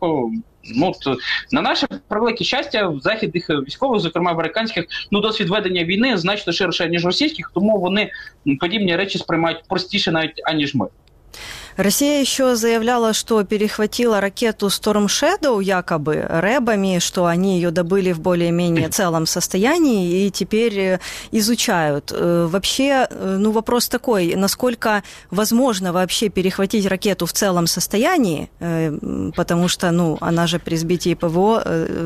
[0.75, 1.17] ну то,
[1.51, 6.89] на наше превелике щастя, в західних військових, зокрема американських, ну досвід ведення війни значно ширше
[6.89, 8.11] ніж російських, тому вони
[8.59, 10.87] подібні речі сприймають простіше, навіть аніж ми.
[11.77, 18.21] Россия еще заявляла, что перехватила ракету Storm Shadow якобы рэбами, что они ее добыли в
[18.21, 20.99] более-менее целом состоянии и теперь э,
[21.31, 22.13] изучают.
[22.15, 28.49] Э, вообще, э, ну вопрос такой, насколько возможно вообще перехватить ракету в целом состоянии,
[29.35, 31.63] потому что, ну, она же при сбитии ПВО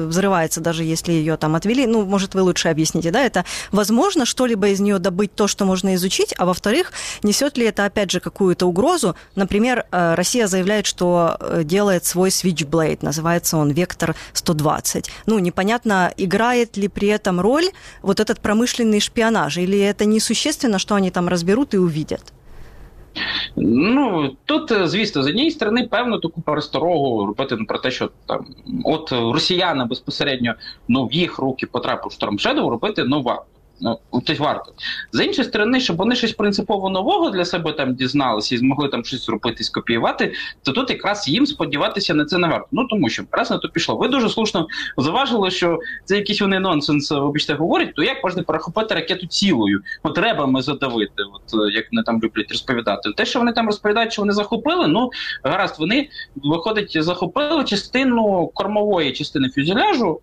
[0.08, 1.86] взрывается, даже если ее там отвели.
[1.86, 5.96] Ну, может, вы лучше объясните, да, это возможно что-либо из нее добыть то, что можно
[5.96, 6.92] изучить, а во-вторых,
[7.24, 12.05] несет ли это, опять же, какую-то угрозу, например, Например, э, Россия заявляет, что э, делает
[12.05, 15.11] свой Switchblade, называется он Вектор 120.
[15.27, 17.65] Ну, непонятно, играет ли при этом роль
[18.03, 22.33] вот этот промышленный шпионаж, или это несущественно, что они там разберут и увидят?
[23.57, 28.47] Ну тут, э, звісно, з однієї сторони, певно, таку пересторогу робити про те, що там
[28.85, 30.55] от росіяни безпосередньо
[30.89, 33.45] ну в їх руки потрапив Storm Shadow, робити ну варто.
[33.82, 34.74] Ну, тобто варто.
[35.12, 39.06] З іншої сторони, щоб вони щось принципово нового для себе там дізналися і змогли там
[39.06, 42.68] щось зробити, скопіювати, то тут якраз їм сподіватися на це не варто.
[42.72, 43.96] Ну тому що раз на то пішло.
[43.96, 48.96] Ви дуже слушно заважили, що це якийсь вони нонсенс, вибачте, говорять, то як можна перехопити
[48.96, 49.82] ракету цілою?
[50.04, 53.12] От ребами задавити, от як вони там люблять розповідати.
[53.18, 55.10] Те, що вони там розповідають, що вони захопили, ну
[55.44, 60.22] гаразд, вони виходить, захопили частину кормової частини фюзеляжу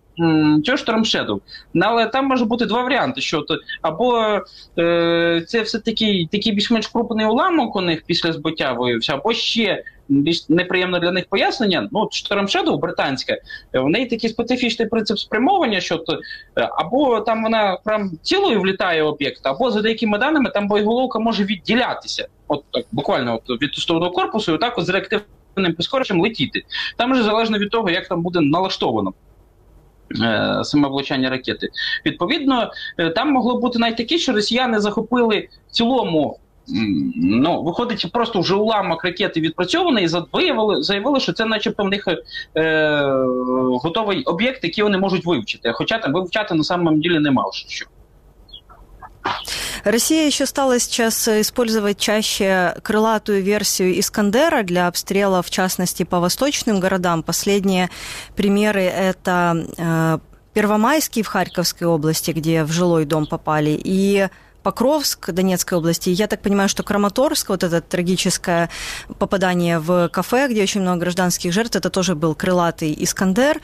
[1.03, 1.41] Shadow.
[1.81, 4.39] Але там може бути два варіанти: що то або
[4.79, 9.83] е, це все таки такий більш-менш крупний уламок у них після збиття виявився, або ще.
[10.09, 11.89] Більш неприємне для них пояснення.
[11.91, 13.37] Ну, Shadow британська,
[13.73, 19.03] в неї такий специфічний принцип спрямовування, що то е, або там вона прям цілою влітає
[19.03, 22.27] об'єкт, або за деякими даними там боєголовка може відділятися.
[22.47, 26.63] От так, буквально от від сторону корпусу, і так от з реактивним прискоренням летіти.
[26.97, 29.13] Там вже залежно від того, як там буде налаштовано.
[30.21, 31.69] Е, саме влучання ракети.
[32.05, 36.39] Відповідно, е, там могло бути навіть таке, що росіяни захопили в цілому
[37.15, 42.07] ну, виходить, просто вже уламок ракети відпрацьований, і виявили, заявили, що це, начебто, в них
[42.55, 43.01] е,
[43.83, 45.71] готовий об'єкт, який вони можуть вивчити.
[45.71, 47.85] Хоча там вивчати на самом ділі нема що.
[49.83, 56.79] Россия еще стала сейчас использовать чаще крылатую версию Искандера для обстрела, в частности, по восточным
[56.79, 57.23] городам.
[57.23, 57.89] Последние
[58.35, 60.19] примеры– это э,
[60.53, 64.27] Первомайский в Харьковской области, где в жилой дом попали, и
[64.63, 66.09] Покровск Донецкой области.
[66.09, 68.69] Я так понимаю, что Краматорск, вот это трагическое
[69.17, 73.61] попадание в кафе, где очень много гражданских жертв, это тоже был крылатый Искандер.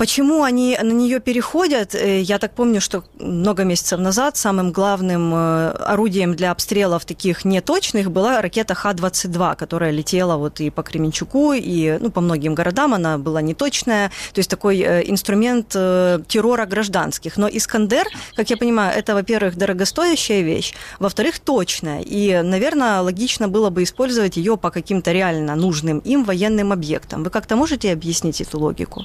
[0.00, 1.94] Почему они на нее переходят?
[1.94, 7.44] Э, я так помню, что много месяцев назад самым главным э, орудием для обстрелов таких
[7.44, 12.94] неточных была ракета Х-22, которая летела вот и по Кременчуку, и ну, по многим городам
[12.94, 14.08] она была неточная.
[14.32, 17.36] То есть такой э, инструмент террора гражданских.
[17.36, 22.00] Но Искандер, как я понимаю, это, во-первых, дорогостоящая вещь, во-вторых, точная.
[22.00, 27.22] И, наверное, логично было бы использовать ее по каким-то реально нужным им военным объектам.
[27.22, 29.04] Вы как-то можете объяснить эту логику?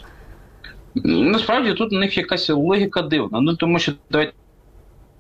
[1.05, 3.41] Насправді тут у них якась логіка дивна.
[3.41, 4.33] Ну тому що давайте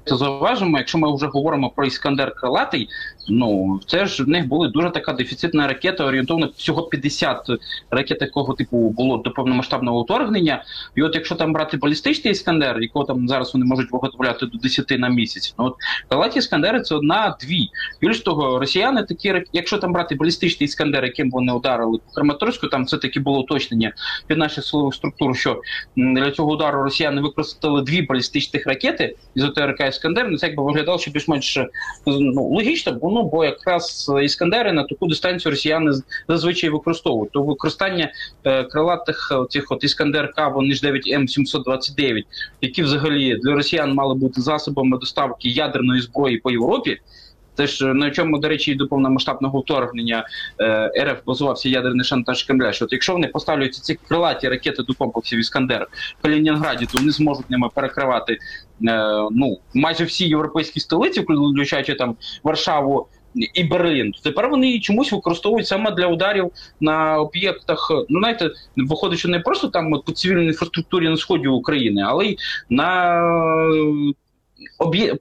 [0.06, 2.88] зауважимо, якщо ми вже говоримо про Іскандер Крилатий,
[3.27, 7.49] ну це ж в них була дуже така дефіцитна ракета, орієнтовно всього 50
[7.91, 10.63] ракет такого типу було до повномасштабного вторгнення.
[10.95, 14.99] І от якщо там брати балістичний іскандер, якого там зараз вони можуть виготовляти до 10
[14.99, 15.75] на місяць, ну от
[16.09, 17.69] Крилаті іскандери це одна-дві.
[18.01, 22.85] Більш того, росіяни такі, якщо там брати балістичний іскандер, яким вони ударили по Краматорську, там
[22.85, 23.93] все таки було уточнення
[24.27, 25.61] під наших силових структур, що
[25.95, 30.99] для цього удару росіяни використали дві балістичних ракети із ОТРК Іскандер, ну це якби виглядало,
[30.99, 31.59] що більш-менш
[32.05, 35.91] ну, логічно, бо ну бо якраз іскандери на таку дистанцію росіяни
[36.27, 37.31] зазвичай використовують.
[37.31, 38.11] То використання
[38.43, 42.25] е, крилатих цих от іскандер К, вони ж 9 М 729
[42.61, 46.99] які взагалі для росіян мали бути засобами доставки ядерної зброї по Європі.
[47.55, 50.27] Теж на чому, до речі, до повномасштабного вторгнення
[50.61, 52.73] е, РФ базувався ядерний шантаж Кремля.
[52.73, 55.87] Що от якщо вони поставлюють ці крилаті ракети до комплексів Іскандер
[56.19, 58.37] в Калінінграді, то вони зможуть ними перекривати е,
[59.31, 63.07] ну майже всі європейські столиці, включаючи там Варшаву.
[63.53, 67.91] І Берлін тепер вони чомусь використовують саме для ударів на об'єктах.
[68.09, 72.37] Ну знаєте, виходить, що не просто там по цивільній інфраструктурі на сході України, але й
[72.69, 73.21] на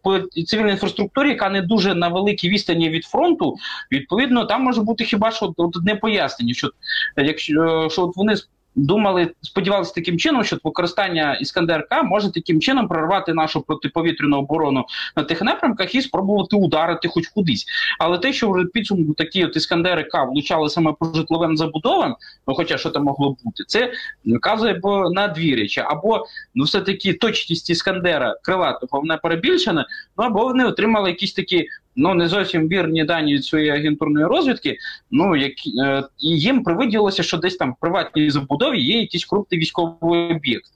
[0.02, 3.56] по цивільній інфраструктурі, яка не дуже на великій відстані від фронту,
[3.92, 6.70] відповідно, там може бути хіба що одне пояснення, що
[7.16, 8.36] якщо що от вони
[8.76, 14.84] думали, сподівалися таким чином, що використання іскандер К може таким чином прорвати нашу протиповітряну оборону
[15.16, 17.66] на тих напрямках і спробувати ударити хоч кудись.
[17.98, 22.16] Але те, що вже підсумку такі от іскандери К влучали саме по житловим забудовам,
[22.48, 23.92] ну хоча що там могло бути, це
[24.24, 29.86] вказує на дві речі: або ну все таки точність іскандера крилатого вона перебільшена,
[30.18, 34.76] ну або вони отримали якісь такі ну не зовсім вірні дані своєї агентурної розвідки.
[35.10, 35.52] Ну як
[35.84, 40.70] е, їм привиділося, що десь там в приватній забудові є якийсь крупний військовий об'єкт.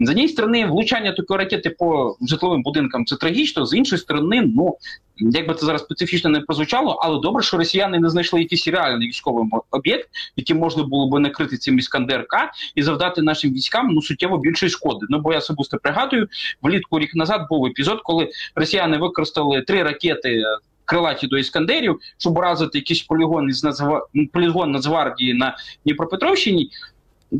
[0.00, 4.76] З однієї сторони, влучання такої ракети по житловим будинкам це трагічно, з іншої сторони, ну
[5.18, 9.08] як би це зараз специфічно не прозвучало, але добре, що росіяни не знайшли якийсь реальний
[9.08, 14.02] військовий об'єкт, який можна було би накрити цим іскандер К і завдати нашим військам ну
[14.02, 15.06] суттєво більшої шкоди.
[15.08, 16.28] Ну бо я особисто пригадую,
[16.62, 20.42] влітку рік назад був епізод, коли росіяни використали три ракети.
[20.86, 24.06] Крилаті до іскандерів, щоб уразити якийсь полігон із Нацгва...
[24.32, 26.70] полігон Нацгвардії на Дніпропетровщині.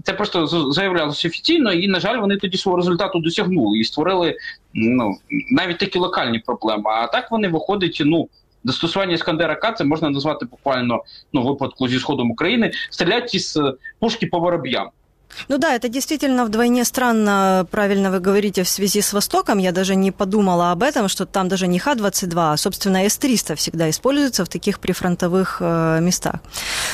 [0.04, 4.36] Це просто заявлялося офіційно, і на жаль, вони тоді свого результату досягнули і створили
[4.74, 5.18] ну
[5.50, 6.82] навіть такі локальні проблеми.
[6.86, 8.28] А так вони виходять, ну.
[8.64, 13.60] Застосування Іскандера К це можна назвати буквально ну випадку зі сходом України, стрілять із
[13.98, 14.88] пушки по вороб'ям.
[15.48, 19.58] Ну да, это действительно вдвойне странно, правильно вы говорите, в связи с Востоком.
[19.58, 23.90] Я даже не подумала об этом, что там даже не Х-22, а, собственно, С-300 всегда
[23.90, 26.36] используется в таких прифронтовых э, местах.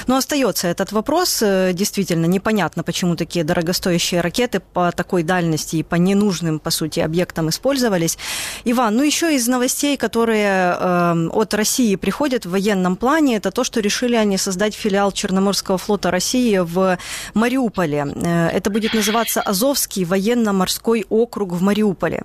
[0.07, 1.43] Но остается этот вопрос.
[1.43, 7.01] Э, действительно, непонятно, почему такие дорогостоящие ракеты по такой дальности и по ненужным, по сути,
[7.01, 8.19] объектам использовались.
[8.65, 13.65] Иван, ну еще из новостей, которые э, от России приходят в военном плане, это то,
[13.65, 16.99] что решили они создать филиал Черноморского флота России в
[17.35, 18.07] Мариуполе.
[18.33, 22.23] Э, это будет называться Азовский военно-морской округ в Мариуполе.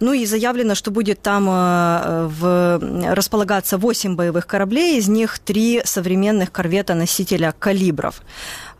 [0.00, 2.80] Ну и заявлено, что будет там э, в,
[3.14, 8.22] располагаться 8 боевых кораблей, из них 3 современных корвета-носителя «Калибров».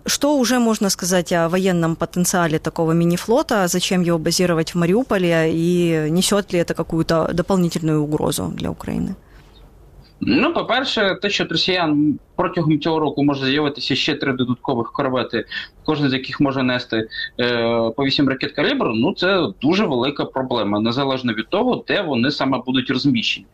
[0.06, 3.68] Что уже можно сказать о военном потенциале такого мини-флота?
[3.68, 5.50] Зачем его базировать в Мариуполе?
[5.52, 9.16] И несет ли это какую-то дополнительную угрозу для Украины?
[10.20, 15.44] Ну, по-перше, те, що росіян протягом цього року може з'явитися ще три додаткових корвети,
[15.84, 17.08] кожен з яких може нести
[17.40, 22.30] е, по вісім ракет калібру, ну це дуже велика проблема, незалежно від того, де вони
[22.30, 23.46] саме будуть розміщені.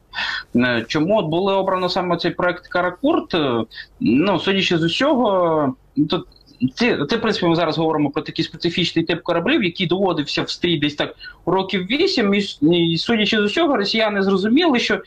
[0.57, 3.35] Е, чому от було обрано саме цей проект Каракурт?
[3.35, 3.65] Е,
[4.01, 5.75] ну, судячи з усього,
[6.11, 6.27] тут.
[6.75, 10.51] Це, це, в принципі, ми зараз говоримо про такий специфічний тип кораблів, який доводився в
[10.51, 11.15] стрій десь так
[11.47, 12.41] років вісім, і,
[12.93, 15.01] і судячи з усього, росіяни зрозуміли, що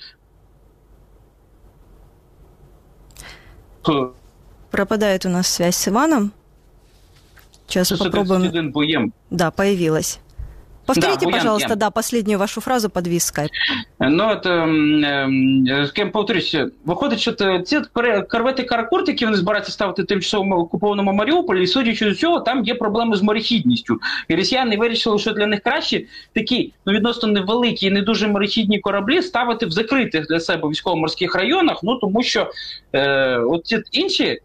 [4.71, 6.31] Пропадает у нас связь с Иваном.
[7.67, 8.41] Сейчас попробуем.
[9.29, 10.19] Да, появилась.
[10.87, 13.51] Повторите, да, пожалуйста, да, последнюю вашу фразу подвіз скайп.
[13.99, 14.43] Ну, от,
[15.87, 17.81] з ким повторюся, виходить, що ці
[18.29, 22.75] корвети Каракурт, які вони збираються ставити тимчасово окупованому Маріуполі, і судячи з цього, там є
[22.75, 23.99] проблеми з морехідністю.
[24.27, 28.79] І росіяни вирішили, що для них краще такі ну, відносно невеликі і не дуже морехідні
[28.79, 32.51] кораблі ставити в закритих для себе військово-морських районах, ну тому що
[32.93, 34.39] е, от ці інші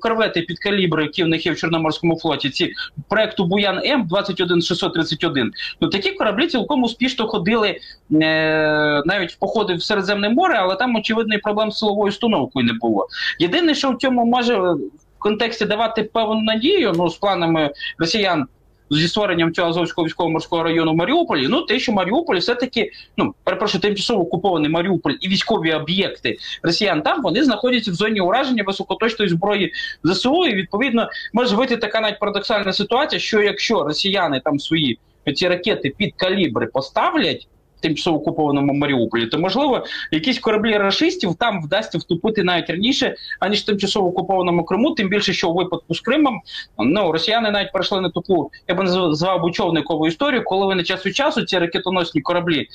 [0.00, 2.72] корвети під калібри, які в них є в Чорноморському флоті, ці
[3.08, 5.52] проекту Буян М 21631,
[5.86, 10.96] Ну такі кораблі цілком успішно ходили е, навіть в походи в Середземне море, але там
[10.96, 13.06] очевидно проблем з силовою установкою не було.
[13.38, 14.78] Єдине, що в цьому може в
[15.18, 18.46] контексті давати певну надію, ну з планами росіян
[18.90, 24.22] зі створенням цього Азовського військово-морського району Маріуполі, ну те, що Маріуполь все-таки, ну перепрошую, тимчасово
[24.22, 29.72] окупований Маріуполь і військові об'єкти Росіян там вони знаходяться в зоні ураження високоточної зброї
[30.04, 30.46] ЗСУ.
[30.46, 34.98] І відповідно може вийти така навіть парадоксальна ситуація, що якщо росіяни там свої
[35.32, 37.48] ці ракети під калібри поставлять.
[37.80, 44.08] Тимчасово окупованому Маріуполі, то можливо якісь кораблі рашистів там вдасться вступити навіть раніше, аніж тимчасово
[44.08, 44.94] окупованому Криму.
[44.94, 46.40] Тим більше, що у випадку з Кримом
[46.78, 51.16] ну росіяни навіть пройшли на таку, я би назвав човникову історію, коли вони час від
[51.16, 52.68] часу ці ракетоносні кораблі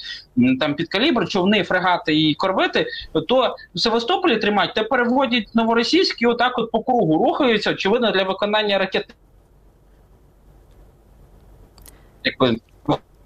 [0.59, 2.85] там під калібр, човни, фрегати і корвети,
[3.27, 8.77] то в Севастополі тримають та переводять новоросійські, отак от по кругу рухаються, очевидно, для виконання
[8.77, 9.15] ракет
[12.23, 12.55] якби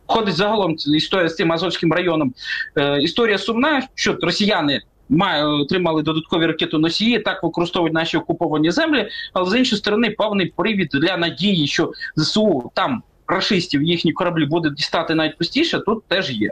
[0.07, 2.33] ходить загалом історія з цим Азовським районом.
[2.77, 9.49] Е, Історія сумна, що росіяни має, отримали додаткові ракетоносії, так використовують наші окуповані землі, але
[9.51, 15.15] з іншої сторони, певний привід для надії, що ЗСУ там рашистів їхні кораблі буде дістати
[15.15, 16.51] навіть простіше, тут теж є.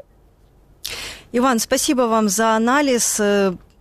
[1.34, 3.22] Иван, спасибо вам за анализ.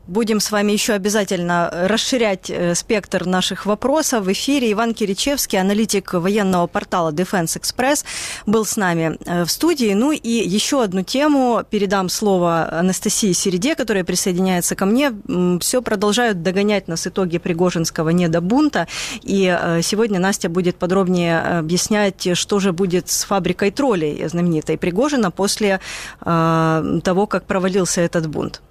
[0.08, 4.72] Будем с вами еще обязательно расширять э, спектр наших вопросов в эфире.
[4.72, 8.04] Иван Киричевский, аналитик военного портала Defense Express,
[8.44, 9.94] был с нами э, в студии.
[9.94, 15.12] Ну и еще одну тему передам слово Анастасии Середе, которая присоединяется ко мне.
[15.60, 18.88] Все продолжают догонять нас итоги Пригожинского недобунта.
[19.22, 25.30] И э, сегодня Настя будет подробнее объяснять, что же будет с фабрикой троллей знаменитой Пригожина
[25.30, 25.78] после
[26.20, 28.62] того, как провалился этот бунт.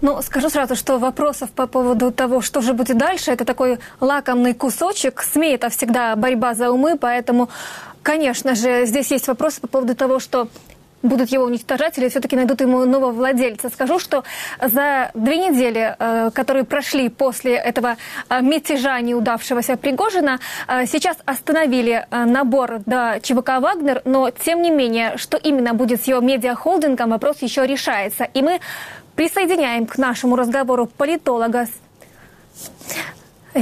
[0.00, 4.54] Ну, скажу сразу, что вопросов по поводу того, что же будет дальше, это такой лакомный
[4.54, 5.22] кусочек.
[5.22, 7.48] СМИ– это всегда борьба за умы, поэтому,
[8.02, 10.48] конечно же, здесь есть вопросы по поводу того, что
[11.02, 13.70] будут его уничтожать или все-таки найдут ему нового владельца.
[13.70, 14.24] Скажу, что
[14.60, 17.96] за две недели, э, которые прошли после этого
[18.28, 25.16] э, мятежа неудавшегося Пригожина, э, сейчас остановили набор до ЧВК «Вагнер», но тем не менее,
[25.16, 28.24] что именно будет с его медиахолдингом, вопрос еще решается.
[28.24, 28.60] И мы
[29.18, 31.66] Присоединяем к нашему разговору политолога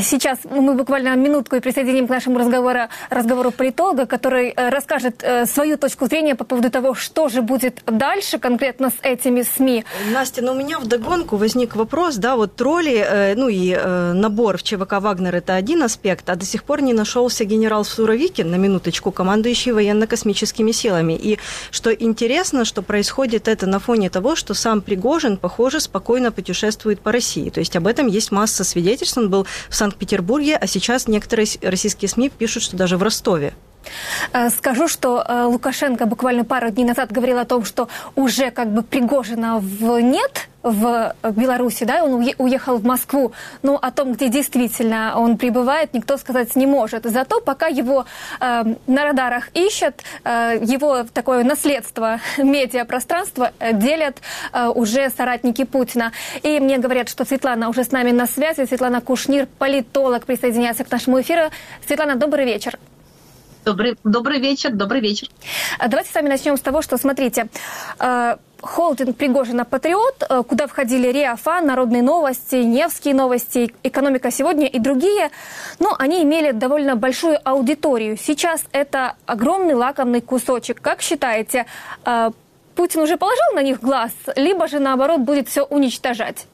[0.03, 2.81] Сейчас мы буквально минутку и присоединим к нашему разговору,
[3.11, 7.83] разговору политолога, который э, расскажет э, свою точку зрения по поводу того, что же будет
[7.87, 9.85] дальше конкретно с этими СМИ.
[10.13, 13.77] Настя, но ну, у меня вдогонку возник вопрос, да, вот тролли, э, ну и
[14.15, 18.51] набор в ЧВК «Вагнер»– это один аспект, а до сих пор не нашелся генерал Суровикин,
[18.51, 21.15] на минуточку, командующий военно-космическими силами.
[21.15, 21.39] И
[21.71, 27.13] что интересно, что происходит это на фоне того, что сам Пригожин, похоже, спокойно путешествует по
[27.13, 27.51] России.
[27.51, 29.17] То есть об этом есть масса свидетельств.
[29.19, 33.55] Он был в Санкт-Петербурге, а сейчас некоторые российские СМИ пишут, что даже в Ростове.
[34.33, 38.73] Э, скажу, что э, Лукашенко буквально пару дней назад говорил о том, что уже как
[38.73, 43.33] бы Пригожина в нет в Беларуси, да, он уехал в Москву,
[43.63, 47.05] но о том, где действительно он пребывает, никто сказать не может.
[47.05, 48.05] Зато пока его
[48.41, 54.21] э, на радарах ищут, э, его такое наследство медиапространства э, делят
[54.53, 56.11] э, уже соратники Путина.
[56.43, 60.91] И мне говорят, что Светлана уже с нами на связи, Светлана Кушнир, политолог, присоединяется к
[60.91, 61.51] нашему эфиру.
[61.87, 62.77] Светлана, добрый вечер.
[63.67, 65.27] Добрый, добрый вечер, добрый вечер.
[65.81, 67.49] А давайте с вами начнем с того, что, смотрите,
[67.99, 74.79] э, холдинг Пригожина «Патриот», э, куда входили РИАФА, Народные новости, Невские новости, Экономика сегодня и
[74.79, 75.31] другие,
[75.81, 78.17] но ну, они имели довольно большую аудиторию.
[78.17, 80.81] Сейчас это огромный лакомный кусочек.
[80.81, 81.67] Как считаете,
[82.77, 86.47] Путин уже положил на них глаз, либо же наоборот будет все уничтожать?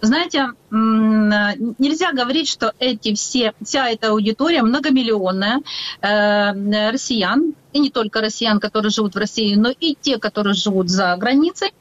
[0.00, 5.62] Знаете, нельзя говорить, что эти все, вся эта аудитория многомиллионная
[6.00, 10.90] э, россиян, и не только россиян, которые живут в России, но и те, которые живут
[10.90, 11.72] за границей,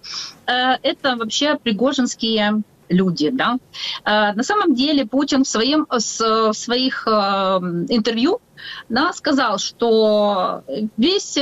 [0.47, 0.51] э,
[0.81, 3.29] это вообще пригожинские люди.
[3.31, 3.57] Да?
[4.05, 8.39] Э, на самом деле Путин в, своем, в своих интервью
[8.89, 10.63] да, сказал, что
[10.97, 11.37] весь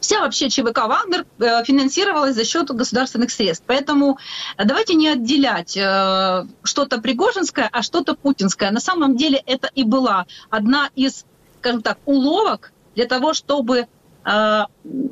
[0.00, 3.64] вся вообще ЧВК «Вагнер» э, финансировалась за счет государственных средств.
[3.66, 4.18] Поэтому
[4.56, 8.70] давайте не отделять э, что-то пригожинское, а что-то путинское.
[8.70, 11.24] На самом деле это и была одна из,
[11.58, 13.86] скажем так, уловок для того, чтобы
[14.24, 14.60] э,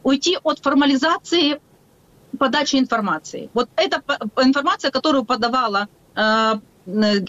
[0.02, 1.60] уйти от формализации
[2.38, 3.50] подачи информации.
[3.54, 4.02] Вот эта
[4.36, 6.58] информация, которую подавала Э,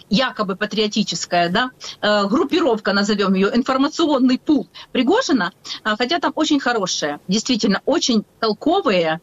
[0.08, 5.52] якобы патриотическая да, э, группировка, назовем ее, информационный пул Пригожина,
[5.84, 9.20] э, хотя там очень хорошие, действительно очень толковые,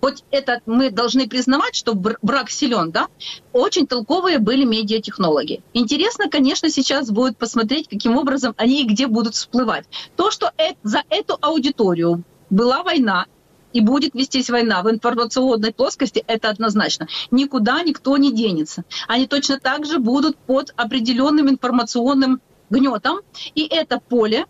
[0.00, 3.08] хоть это мы должны признавать, что брак силен, да,
[3.52, 5.62] очень толковые были медиатехнологи.
[5.72, 9.86] Интересно, конечно, сейчас будет посмотреть, каким образом они и где будут всплывать.
[10.16, 10.52] То, что
[10.82, 13.26] за эту аудиторию была война,
[13.74, 17.08] и будет вестись война в информационной плоскости, это однозначно.
[17.30, 18.84] Никуда никто не денется.
[19.08, 23.18] Они точно так же будут под определенным информационным гнетом,
[23.54, 24.46] и это поле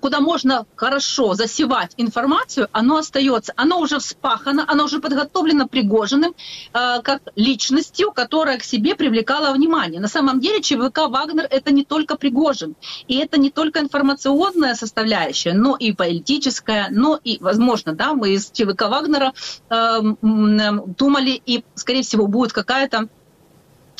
[0.00, 3.52] куда можно хорошо засевать информацию, оно остается.
[3.56, 6.34] Оно уже вспахано, оно уже подготовлено Пригожиным
[6.72, 10.00] э, как личностью, которая к себе привлекала внимание.
[10.00, 12.74] На самом деле ЧВК «Вагнер»— это не только Пригожин.
[13.06, 18.50] И это не только информационная составляющая, но и политическая, но и, возможно, да, мы из
[18.50, 19.32] ЧВК «Вагнера»
[19.70, 23.08] э, думали, и, скорее всего, будет какая-то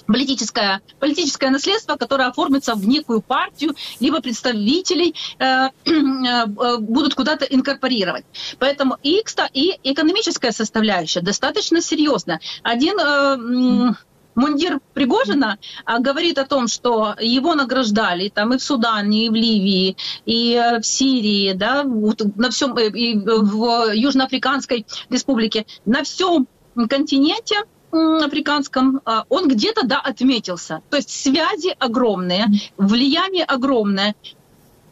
[0.08, 6.46] политическое, политическое наследство, которое оформится в некую партию, либо представителей э, э,
[6.78, 8.24] будут куда-то инкорпорировать.
[8.58, 12.40] Поэтому и, и экономическая составляющая достаточно серьезная.
[12.62, 13.94] Один э,
[14.34, 19.34] мундир Пригожина а, говорит о том, что его награждали там и в Судане, и в
[19.34, 26.48] Ливии, и э, в Сирии, да, на всем, э, и в Южноафриканской республике, на всем
[26.88, 27.56] континенте
[27.90, 30.82] африканском, а, он где-то, да, отметился.
[30.90, 34.14] То есть связи огромные, влияние огромное.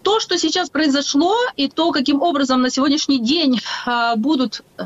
[0.02, 4.84] То, что сейчас произошло, и то, каким образом на сегодняшний день а, будут э,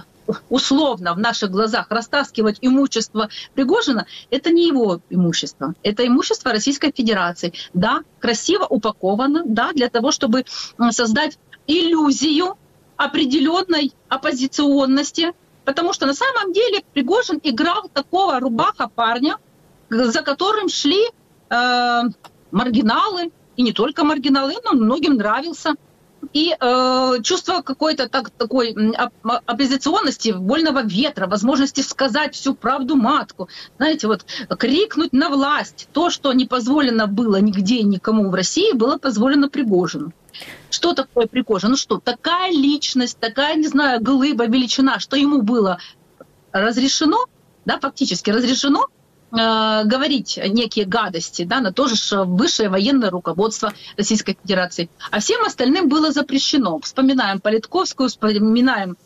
[0.48, 7.52] условно в наших глазах растаскивать имущество Пригожина, это не его имущество, это имущество Российской Федерации.
[7.74, 10.44] Да, красиво упаковано, да, для того, чтобы
[10.90, 12.56] создать иллюзию
[12.96, 15.32] определенной оппозиционности,
[15.70, 19.36] Потому что на самом деле Пригожин играл такого рубаха парня,
[19.88, 21.00] за которым шли
[21.48, 22.02] э,
[22.50, 25.76] маргиналы, и не только маргиналы, но многим нравился.
[26.32, 28.74] И э, чувство какой-то так, такой
[29.22, 33.48] оппозиционности, вольного ветра, возможности сказать всю правду матку.
[33.76, 34.26] Знаете, вот
[34.58, 35.88] крикнуть на власть.
[35.92, 40.12] То, что не позволено было нигде никому в России, было позволено Пригожину.
[40.70, 41.70] Что такое Пригожин?
[41.70, 45.78] Ну что, такая личность, такая, не знаю, глыба, величина, что ему было
[46.52, 47.26] разрешено,
[47.64, 48.86] да, фактически разрешено
[49.32, 54.90] э, говорить некие гадости да, на то же высшее военное руководство Российской Федерации.
[55.10, 56.78] А всем остальным было запрещено.
[56.80, 58.96] Вспоминаем Политковскую, вспоминаем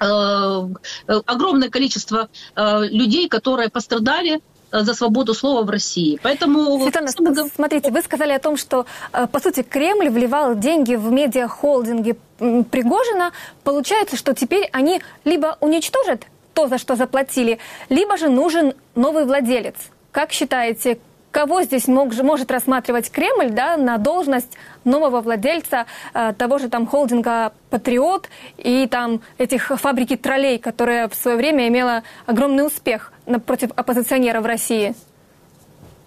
[0.00, 4.40] э, э огромное количество э, людей, которые пострадали
[4.82, 6.18] за свободу слова в России.
[6.22, 6.80] Поэтому...
[6.80, 7.08] Светлана,
[7.54, 13.32] смотрите, вы сказали о том, что, э, по сути, Кремль вливал деньги в медиахолдинги Пригожина.
[13.62, 17.58] Получается, что теперь они либо уничтожат то, за что заплатили,
[17.88, 19.74] либо же нужен новый владелец.
[20.12, 20.98] Как считаете,
[21.34, 24.52] кого здесь мог, может рассматривать Кремль да, на должность
[24.84, 31.14] нового владельца э, того же там холдинга «Патриот» и там этих фабрики троллей, которая в
[31.14, 33.12] свое время имела огромный успех
[33.46, 34.94] против оппозиционеров России?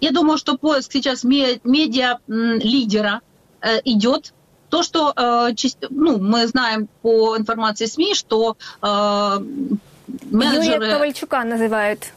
[0.00, 3.20] Я думаю, что поиск сейчас медиа-лидера
[3.60, 4.32] э, идет.
[4.70, 5.50] То, что э,
[5.90, 10.74] ну, мы знаем по информации СМИ, что менеджеры...
[10.74, 12.12] Юрия Ковальчука называют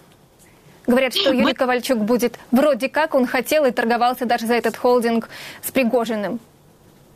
[0.87, 1.53] Говорят, что Юрий Мы...
[1.53, 5.29] Ковальчук будет вроде как он хотел и торговался даже за этот холдинг
[5.63, 6.39] с Пригожиным.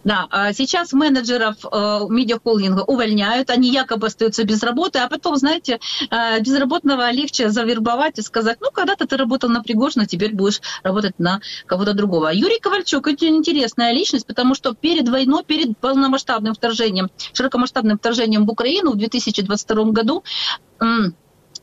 [0.06, 5.80] Да, а сейчас менеджеров э, медиахолдинга увольняют, они якобы остаются без работы, а потом, знаете,
[6.12, 11.18] э, безработного легче завербовать и сказать, ну, когда-то ты работал на Пригожина, теперь будешь работать
[11.18, 12.32] на кого-то другого.
[12.32, 18.52] Юрий Ковальчук– это интересная личность, потому что перед войной, перед полномасштабным вторжением, широкомасштабным вторжением в
[18.52, 20.24] Украину в 2022 году,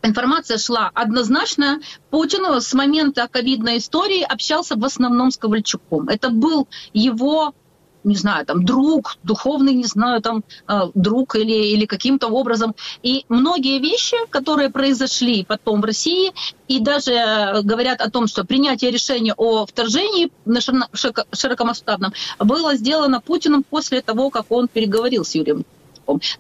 [0.03, 1.81] информация шла однозначно.
[2.11, 6.09] Путин с момента ковидной истории общался в основном с Ковальчуком.
[6.09, 7.55] Это был его
[8.05, 12.75] не знаю, там, друг, духовный, не знаю, там, э, друг или, или каким-то образом.
[13.03, 16.33] И многие вещи, которые произошли потом в России,
[16.69, 20.61] и даже говорят о том, что принятие решения о вторжении на
[21.33, 25.65] широкомасштабном было сделано Путиным после того, как он переговорил с Юрием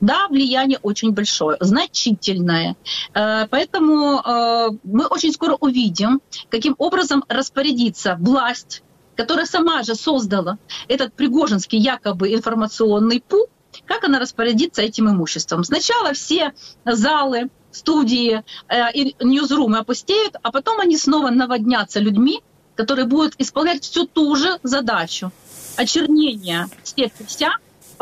[0.00, 2.76] да, влияние очень большое, значительное.
[3.14, 6.20] Э, поэтому э, мы очень скоро увидим,
[6.50, 8.82] каким образом распорядиться власть
[9.14, 10.56] которая сама же создала
[10.88, 13.46] этот пригожинский якобы информационный пул,
[13.84, 15.64] как она распорядится этим имуществом.
[15.64, 16.54] Сначала все
[16.86, 22.42] залы, студии э, и ньюзрумы опустеют, а потом они снова наводнятся людьми,
[22.74, 25.32] которые будут исполнять всю ту же задачу
[25.76, 27.52] очернения всех и вся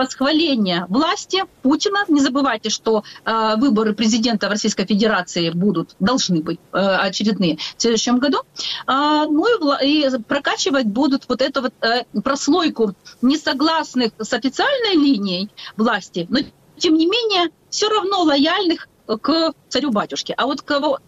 [0.00, 2.04] восхваление власти Путина.
[2.08, 7.82] Не забывайте, что э, выборы президента в Российской Федерации будут, должны быть э, очередные в
[7.82, 8.38] следующем году.
[8.86, 9.44] Э, ну
[9.82, 16.38] и, и прокачивать будут вот эту вот э, прослойку несогласных с официальной линией власти, но
[16.78, 20.34] тем не менее все равно лояльных к царю-батюшке.
[20.36, 20.98] А вот кого,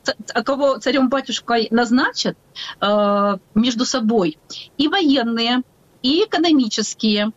[0.44, 2.36] кого царем-батюшкой назначат
[2.80, 4.38] э, между собой
[4.76, 5.62] и военные,
[6.02, 7.32] и экономические,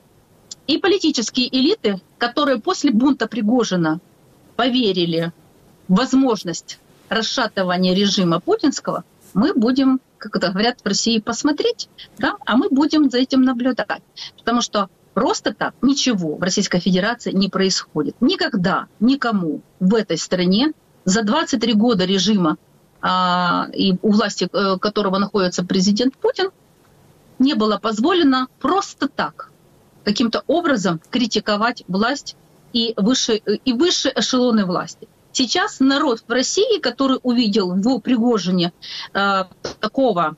[0.67, 3.99] и политические элиты, которые после бунта Пригожина
[4.55, 5.31] поверили
[5.87, 9.03] в возможность расшатывания режима путинского,
[9.33, 14.01] мы будем, как это говорят в России, посмотреть, да, а мы будем за этим наблюдать.
[14.37, 18.15] Потому что просто так ничего в Российской Федерации не происходит.
[18.21, 20.71] Никогда никому в этой стране
[21.03, 22.57] за 23 года режима
[23.01, 26.49] а, и у власти э, которого находится президент Путин,
[27.37, 29.51] не было позволено просто так
[30.05, 32.35] каким-то образом критиковать власть
[32.71, 35.07] и выше, и высшие эшелоны власти.
[35.33, 38.71] Сейчас народ в России, который увидел в Пригожине
[39.13, 39.43] э,
[39.81, 40.37] такого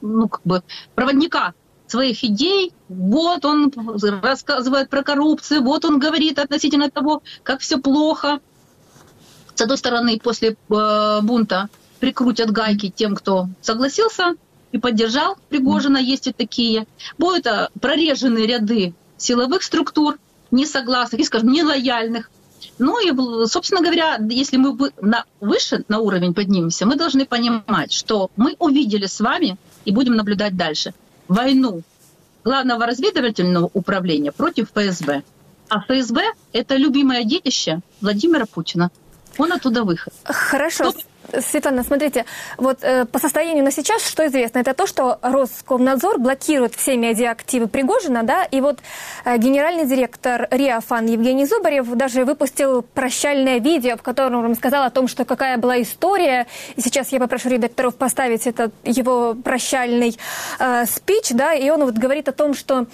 [0.00, 0.62] ну, как бы,
[0.94, 1.54] проводника
[1.86, 3.72] своих идей, вот он
[4.22, 8.40] рассказывает про коррупцию, вот он говорит относительно того, как все плохо.
[9.54, 11.68] С одной стороны, после э, бунта
[11.98, 14.34] прикрутят гайки тем, кто согласился
[14.72, 16.86] и поддержал Пригожина, есть и такие.
[17.16, 20.18] Будут а, прорежены ряды силовых структур,
[20.50, 22.30] несогласных и, скажем, нелояльных.
[22.78, 28.30] Ну и, собственно говоря, если мы на, выше на уровень поднимемся, мы должны понимать, что
[28.36, 30.94] мы увидели с вами и будем наблюдать дальше
[31.28, 31.82] войну
[32.44, 35.22] главного разведывательного управления против ФСБ.
[35.68, 38.90] А ФСБ– это любимое детище Владимира Путина.
[39.36, 40.14] Он оттуда выход.
[40.24, 40.92] Хорошо.
[40.92, 41.00] Кто
[41.40, 42.24] Светлана, смотрите,
[42.56, 47.68] вот э, по состоянию на сейчас, что известно, это то, что Роскомнадзор блокирует все медиаактивы
[47.68, 48.78] Пригожина, да, и вот
[49.24, 54.84] э, генеральный директор РИА ФАН Евгений Зубарев даже выпустил прощальное видео, в котором он сказал
[54.84, 60.18] о том, что какая была история, и сейчас я попрошу редакторов поставить этот его прощальный
[60.58, 62.86] э, спич, да, и он вот говорит о том, что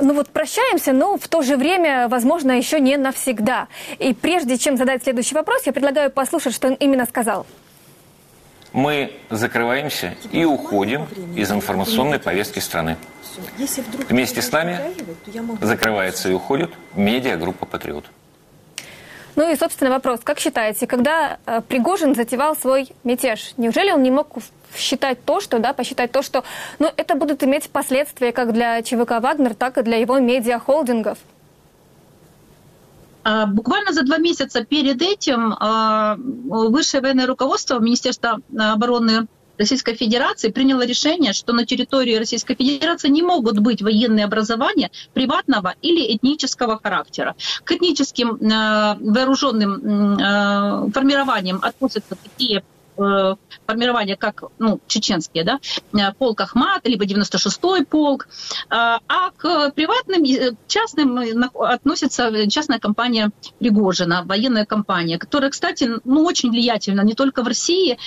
[0.00, 3.68] ну вот прощаемся, но в то же время, возможно, еще не навсегда.
[3.98, 7.46] И прежде чем задать следующий вопрос, я предлагаю послушать, что он именно сказал.
[8.72, 12.96] Мы закрываемся и уходим из информационной повестки страны.
[14.08, 14.80] Вместе с нами
[15.60, 18.04] закрывается и уходит медиагруппа «Патриот».
[19.36, 20.20] Ну и, собственно, вопрос.
[20.24, 24.28] Как считаете, когда э, Пригожин затевал свой мятеж, неужели он не мог
[24.74, 26.42] считать то, что, да, посчитать то, что,
[26.78, 31.18] ну, это будут иметь последствия как для ЧВК «Вагнер», так и для его медиахолдингов?
[33.24, 39.26] А, буквально за два месяца перед этим а, высшее военное руководство Министерства обороны
[39.58, 45.74] Российской Федерации приняло решение, что на территории Российской Федерации не могут быть военные образования приватного
[45.82, 47.34] или этнического характера.
[47.64, 52.62] К этническим э, вооруженным э, формированиям относятся такие
[53.66, 55.58] формирования, как ну, чеченские, да,
[55.92, 58.28] э, полк Ахмат, либо 96-й полк,
[58.70, 61.18] а, а к приватным, э, частным
[61.60, 67.98] относится частная компания Пригожина, военная компания, которая, кстати, ну, очень влиятельна не только в России,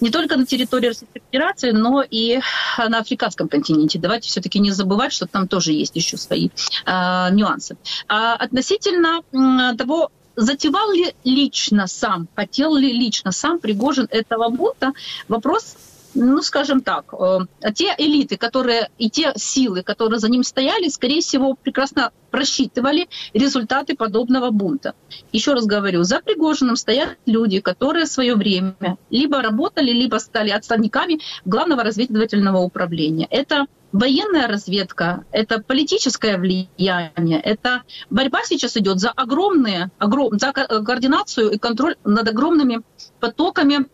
[0.00, 2.40] не только на территории Российской Федерации, но и
[2.78, 3.98] на африканском континенте.
[3.98, 6.48] Давайте все-таки не забывать, что там тоже есть еще свои
[6.86, 7.76] э, нюансы.
[8.08, 14.92] А относительно э, того, затевал ли лично сам, хотел ли лично сам Пригожин этого бота,
[15.26, 15.74] вопрос
[16.18, 17.38] ну, скажем так, э,
[17.74, 23.94] те элиты, которые и те силы, которые за ним стояли, скорее всего, прекрасно просчитывали результаты
[23.96, 24.94] подобного бунта.
[25.32, 30.50] Еще раз говорю, за Пригожиным стоят люди, которые в свое время либо работали, либо стали
[30.50, 33.26] отставниками главного разведывательного управления.
[33.30, 41.50] Это военная разведка, это политическое влияние, это борьба сейчас идет за огромные, огром, за координацию
[41.50, 42.82] и контроль над огромными
[43.20, 43.86] потоками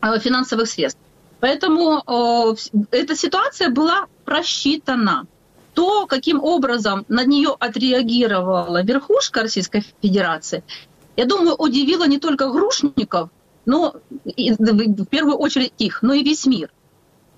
[0.00, 1.00] э, финансовых средств.
[1.40, 2.54] Поэтому э,
[2.90, 5.26] эта ситуация была просчитана.
[5.74, 10.64] То, каким образом на нее отреагировала верхушка Российской Федерации,
[11.16, 13.30] я думаю, удивило не только грушников,
[13.64, 16.70] но и, в первую очередь их, но и весь мир.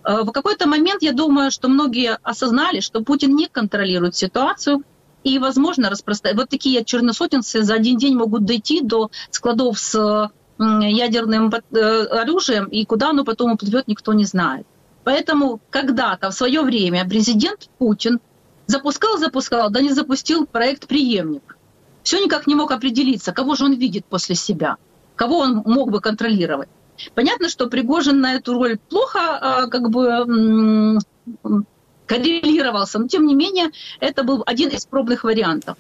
[0.05, 4.83] Э, в какой-то момент, я думаю, что многие осознали, что Путин не контролирует ситуацию,
[5.23, 6.39] и, возможно, распространять.
[6.39, 10.31] Вот такие черносотенцы за один день могут дойти до складов с
[10.61, 14.67] ядерным э, оружием, и куда оно потом уплывет, никто не знает.
[15.05, 18.21] Поэтому когда-то в свое время президент Путин
[18.67, 21.57] запускал, запускал, да не запустил проект «Преемник».
[22.03, 24.77] Все никак не мог определиться, кого же он видит после себя,
[25.17, 26.69] кого он мог бы контролировать.
[27.15, 30.99] Понятно, что Пригожин на эту роль плохо а, как бы
[32.07, 35.77] коррелировался, но тем не менее это был один из пробных вариантов.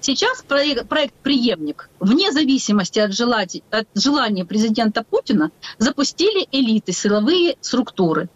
[0.00, 7.56] Сейчас проект, проект «Преемник», вне зависимости от, желать, от желания президента Путина, запустили элиты, силовые
[7.60, 8.30] структуры.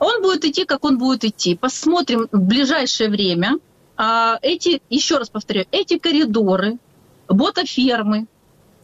[0.00, 1.54] Он будет идти, как он будет идти.
[1.54, 3.58] Посмотрим в ближайшее время.
[3.96, 6.78] А, эти, еще раз повторю, эти коридоры,
[7.28, 8.26] ботафермы,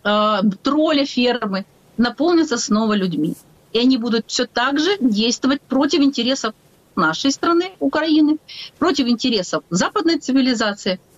[0.05, 1.67] а, тролля фермы
[1.97, 3.35] наполнятся снова людьми.
[3.73, 6.55] И они будут все так же действовать против интересов
[6.95, 8.39] нашей страны, Украины,
[8.79, 11.01] против интересов западной цивилизации–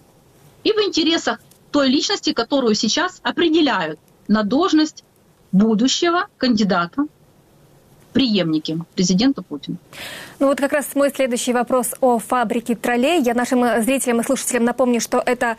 [0.65, 1.39] и в интересах
[1.71, 5.05] той личности, которую сейчас определяют на должность
[5.53, 7.07] будущего кандидата
[8.15, 9.77] преемники президента Путина.
[10.39, 13.21] Ну вот как раз мой следующий вопрос о фабрике троллей.
[13.21, 15.57] Я нашим зрителям и слушателям напомню, что это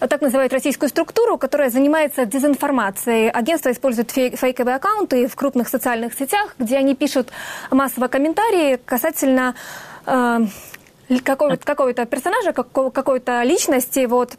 [0.00, 3.28] так называют российскую структуру, которая занимается дезинформацией.
[3.28, 7.28] Агентство использует фейковые аккаунты в крупных социальных сетях, где они пишут
[7.70, 9.54] массово комментарии касательно
[10.06, 10.38] э,
[11.18, 14.36] какого-то, какого-то персонажа, какого, какой-то личности, вот,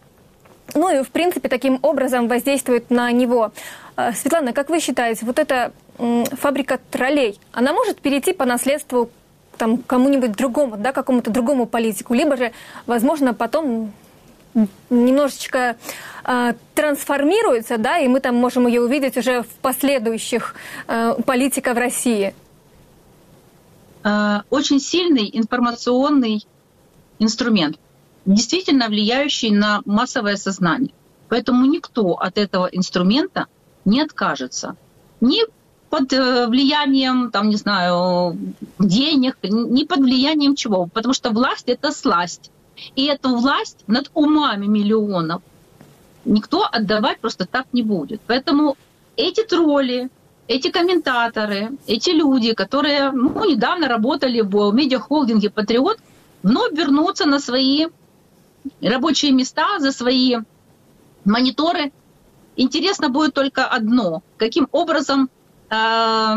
[0.73, 3.51] ну и, в принципе, таким образом воздействует на него.
[3.97, 9.11] Э, Светлана, как вы считаете, вот эта фабрика троллей, она может перейти по наследству
[9.57, 12.51] там, кому-нибудь другому, да, какому-то другому политику, либо же,
[12.87, 13.91] возможно, потом
[14.89, 15.77] немножечко
[16.25, 20.55] э, трансформируется, да, и мы там можем ее увидеть уже в последующих
[20.87, 22.33] э, политиках России.
[24.03, 26.45] Э, очень сильный информационный
[27.21, 27.77] инструмент,
[28.25, 30.93] действительно влияющий на массовое сознание.
[31.29, 33.45] Поэтому никто от этого инструмента
[33.85, 34.75] не откажется.
[35.21, 35.41] Ни
[35.89, 38.37] под э, влиянием, там, не знаю,
[38.79, 40.87] денег, ни под влиянием чего.
[40.87, 42.51] Потому что власть— это сласть.
[42.95, 45.41] И эту власть над умами миллионов
[46.25, 48.21] никто отдавать просто так не будет.
[48.27, 48.75] Поэтому
[49.15, 50.09] эти тролли,
[50.47, 55.97] эти комментаторы, эти люди, которые ну, недавно работали в медиахолдинге «Патриот»,
[56.43, 57.87] вновь вернуться на свои
[58.81, 60.37] рабочие места, за свои
[61.25, 61.91] мониторы.
[62.55, 64.23] Интересно будет только одно.
[64.37, 65.29] Каким образом
[65.69, 66.35] э,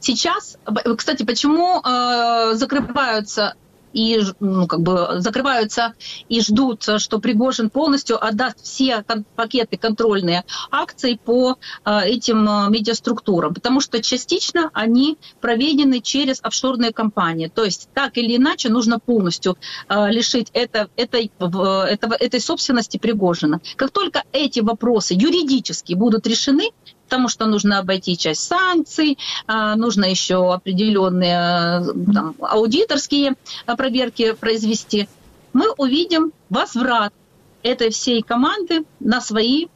[0.00, 0.58] сейчас,
[0.96, 3.54] кстати, почему э, закрываются
[3.92, 5.94] и ну, как бы закрываются
[6.28, 12.70] и ждут, что Пригожин полностью отдаст все кон- пакеты контрольные акций по э, этим э,
[12.70, 17.48] медиаструктурам, потому что частично они проведены через офшорные компании.
[17.48, 19.56] То есть так или иначе нужно полностью
[19.88, 23.60] э, лишить это, этой, этого, этой собственности Пригожина.
[23.76, 26.70] Как только эти вопросы юридически будут решены,
[27.08, 31.82] потому что нужно обойти часть санкций, а, нужно еще определенные
[32.12, 33.34] там, аудиторские
[33.64, 35.08] проверки произвести,
[35.54, 37.14] мы увидим возврат
[37.62, 39.68] этой всей команды на свои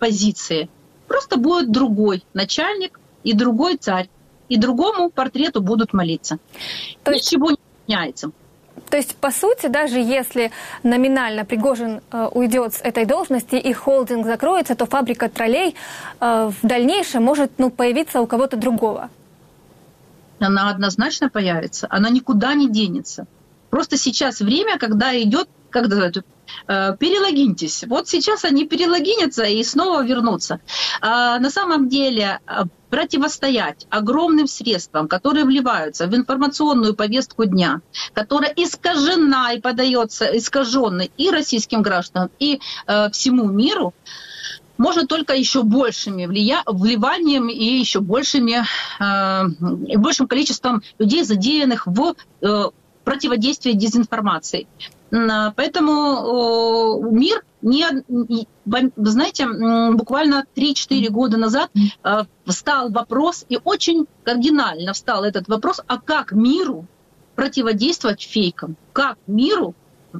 [0.00, 0.68] позиции.
[1.06, 4.08] Просто будет другой начальник и другой царь.
[4.48, 6.38] И другому портрету будут молиться.
[7.04, 7.30] То есть...
[7.30, 8.32] Ничего не меняется.
[8.90, 10.50] То есть, по сути, даже если
[10.82, 15.76] номинально Пригожин э, уйдет с этой должности и холдинг закроется, то фабрика троллей
[16.20, 19.10] э, в дальнейшем может ну, появиться у кого-то другого.
[20.40, 23.26] Она однозначно появится, она никуда не денется.
[23.70, 26.24] Просто сейчас время, когда идет, как называют,
[26.66, 27.84] перелогиньтесь.
[27.86, 30.60] Вот сейчас они перелогинятся и снова вернутся.
[31.00, 37.80] А на самом деле э, противостоять огромным средствам, которые вливаются в информационную повестку дня,
[38.12, 43.94] которая искажена и подается искаженной и российским гражданам, и э, всему миру,
[44.76, 46.62] можно только еще большими влия...
[46.66, 48.64] вливанием и еще большими,
[48.98, 52.64] э, большим количеством людей, задеянных в э,
[53.04, 54.66] противодействии дезинформации.
[55.10, 57.86] Поэтому мир не,
[58.96, 59.46] знаете,
[59.92, 66.32] буквально 3-4 года назад э, встал вопрос, и очень кардинально встал этот вопрос, а как
[66.32, 66.86] миру
[67.34, 68.76] противодействовать фейкам?
[68.92, 69.74] Как миру,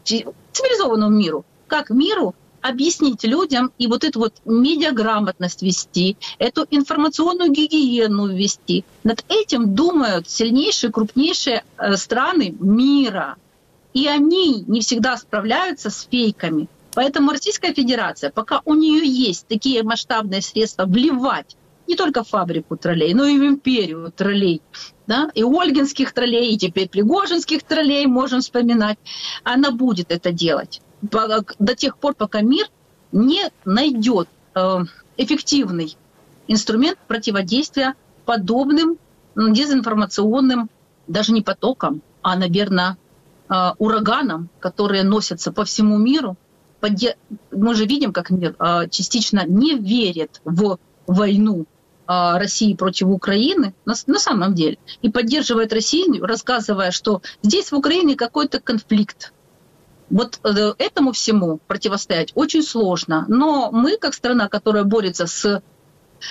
[0.04, 8.28] цивилизованному миру, как миру объяснить людям и вот эту вот медиаграмотность вести, эту информационную гигиену
[8.28, 8.84] ввести.
[9.02, 13.36] Над этим думают сильнейшие, крупнейшие э, страны мира.
[13.92, 16.68] И они не всегда справляются с фейками.
[16.94, 23.14] Поэтому Российская Федерация, пока у нее есть такие масштабные средства вливать не только фабрику троллей,
[23.14, 24.62] но и в империю троллей,
[25.06, 28.98] да, и ольгинских троллей, и теперь пригожинских троллей можем вспоминать,
[29.42, 32.66] она будет это делать до тех пор, пока мир
[33.12, 34.78] не найдет э,
[35.16, 35.96] эффективный
[36.46, 38.98] инструмент противодействия подобным
[39.34, 40.68] дезинформационным,
[41.06, 42.96] даже не потокам, а, наверное,
[43.50, 46.36] э, ураганам, которые носятся по всему миру.
[47.52, 51.66] Мы же видим, как мир э, частично не верит в войну
[52.06, 58.58] России против Украины на самом деле и поддерживает Россию, рассказывая, что здесь в Украине какой-то
[58.58, 59.32] конфликт,
[60.10, 63.24] вот э, этому всему противостоять очень сложно.
[63.28, 65.62] Но мы, как страна, которая борется с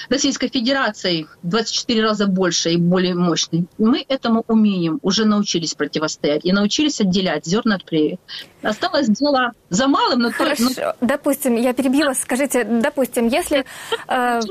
[0.09, 6.51] Российской Федерацией 24 раза больше и более мощной, мы этому умеем, уже научились противостоять и
[6.51, 8.19] научились отделять зерна от плевел.
[8.61, 10.31] Осталось дело за малым, но...
[10.31, 10.95] Хорошо, но...
[11.01, 13.65] допустим, я перебила, скажите, допустим, если
[14.07, 14.41] э,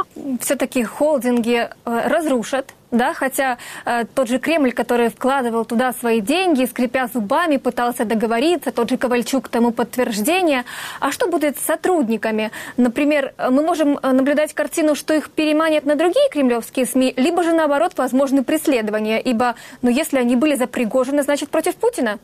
[0.40, 6.64] все-таки холдинги э, разрушат да, хотя э, тот же Кремль, который вкладывал туда свои деньги,
[6.64, 10.64] скрипя зубами, пытался договориться, тот же Ковальчук тому подтверждение.
[11.00, 12.50] А что будет с сотрудниками?
[12.76, 17.52] Например, мы можем э, наблюдать картину, что их переманят на другие кремлевские СМИ, либо же
[17.52, 22.18] наоборот возможны преследования, ибо, ну, если они были за Пригожина, значит, против Путина?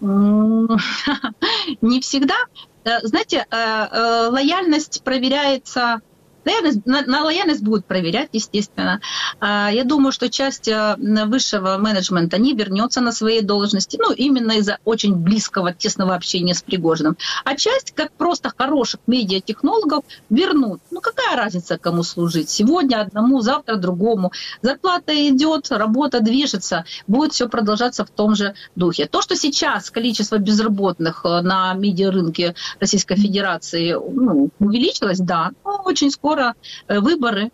[0.00, 2.36] Не всегда.
[2.84, 6.00] Э, знаете, э, лояльность проверяется
[6.48, 9.00] Лояльность, на, на лояльность будут проверять, естественно.
[9.38, 14.52] А, я думаю, что часть э, высшего менеджмента не вернется на свои должности, ну, именно
[14.52, 17.18] из-за очень близкого, тесного общения с Пригожиным.
[17.44, 20.80] А часть, как просто хороших медиатехнологов, вернут.
[20.90, 22.48] Ну, какая разница, кому служить?
[22.48, 24.32] Сегодня одному, завтра другому.
[24.62, 29.06] Зарплата идет, работа движется, будет все продолжаться в том же духе.
[29.06, 36.10] То, что сейчас количество безработных э, на медиарынке Российской Федерации ну, увеличилось, да, но очень
[36.10, 36.54] скоро скоро
[36.86, 37.50] э, выборы,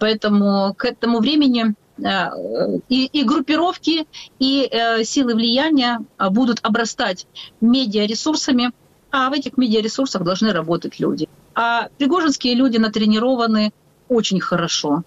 [0.00, 4.06] поэтому к этому времени э, и, и группировки,
[4.38, 7.26] и э, силы влияния будут обрастать
[7.60, 8.72] медиаресурсами,
[9.10, 11.28] а в этих медиаресурсах должны работать люди.
[11.54, 13.72] А пригожинские люди натренированы
[14.08, 15.02] очень хорошо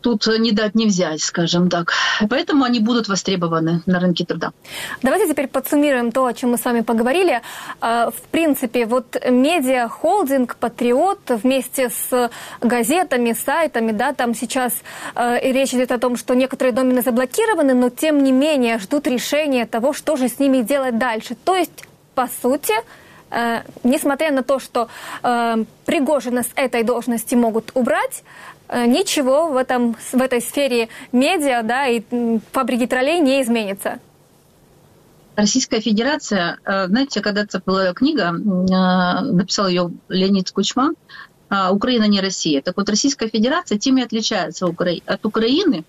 [0.00, 1.92] тут не дать, не взять, скажем так.
[2.30, 4.52] Поэтому они будут востребованы на рынке труда.
[5.02, 7.42] Давайте теперь подсуммируем то, о чем мы с вами поговорили.
[7.80, 12.30] А, в принципе, вот медиа, холдинг, патриот вместе с
[12.60, 14.72] газетами, сайтами, да, там сейчас
[15.14, 19.06] а, и речь идет о том, что некоторые домены заблокированы, но тем не менее ждут
[19.06, 21.36] решения того, что же с ними делать дальше.
[21.44, 21.84] То есть,
[22.14, 22.74] по сути,
[23.28, 24.88] Uh, несмотря на то, что
[25.24, 31.62] uh, Пригожина с этой должности могут убрать, Э, ничего в, этом, в этой сфере медиа
[31.62, 32.02] да, и
[32.52, 33.98] фабрики троллей не изменится.
[35.36, 40.92] Российская Федерация, э, знаете, когда-то была книга, э, написал ее Леонид Кучма,
[41.70, 42.60] «Украина не Россия».
[42.60, 45.84] Так вот, Российская Федерация тем и отличается от Украины,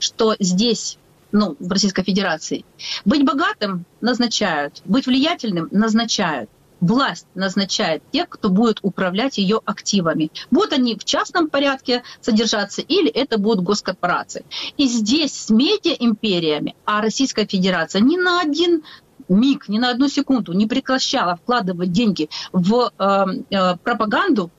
[0.00, 0.98] что здесь
[1.32, 2.64] ну, в Российской Федерации.
[3.04, 6.50] Быть богатым назначают, быть влиятельным назначают
[6.80, 10.30] власть назначает тех, кто будет управлять ее активами.
[10.50, 14.44] Будут они в частном порядке содержаться или это будут госкорпорации.
[14.76, 18.82] И здесь с медиа-империями, а Российская Федерация ни на один
[19.28, 24.50] миг, ни на одну секунду не прекращала вкладывать деньги в э, э, пропаганду,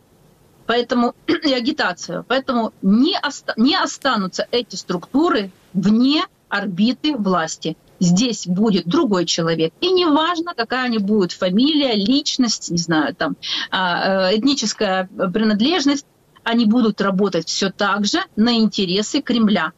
[0.65, 2.26] поэтому и агитацию.
[2.28, 9.74] Поэтому не, оста- не останутся эти структуры вне орбиты власти здесь будет другой человек.
[9.82, 13.36] И неважно, какая у него будет фамилия, личность, не знаю, там,
[13.72, 16.06] а, э, этническая принадлежность,
[16.43, 19.74] они будут работать все так же на интересы Кремля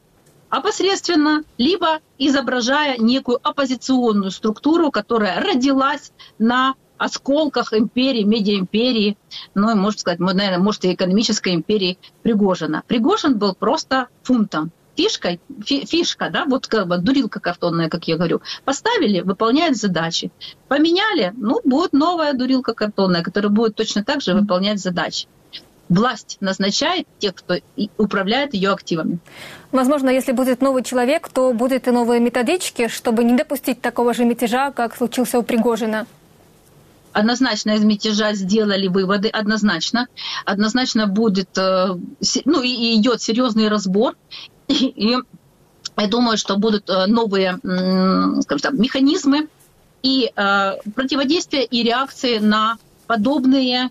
[0.50, 9.16] опосредственно, либо изображая некую оппозиционную структуру, которая родилась на осколках империи, медиаимперии,
[9.54, 12.82] ну и, можно сказать, наверное, может, и экономической империи Пригожина.
[12.86, 18.16] Пригожин был просто фунтом фишкой, фи, фишка, да, вот как бы дурилка картонная, как я
[18.16, 20.30] говорю, поставили, выполняет задачи.
[20.68, 25.26] Поменяли, ну, будет новая дурилка картонная, которая будет точно так же выполнять задачи.
[25.88, 27.56] Власть назначает тех, кто
[27.96, 29.18] управляет ее активами.
[29.72, 34.24] Возможно, если будет новый человек, то будут и новые методички, чтобы не допустить такого же
[34.24, 36.06] мятежа, как случился у Пригожина
[37.12, 40.06] однозначно из мятежа сделали выводы, однозначно.
[40.44, 41.96] Однозначно будет, э,
[42.44, 44.16] ну и идет серьезный разбор.
[44.70, 45.16] И
[45.96, 49.48] я думаю, что будут э, новые, скажем так, механизмы
[50.02, 53.90] и э, противодействия и реакции на подобные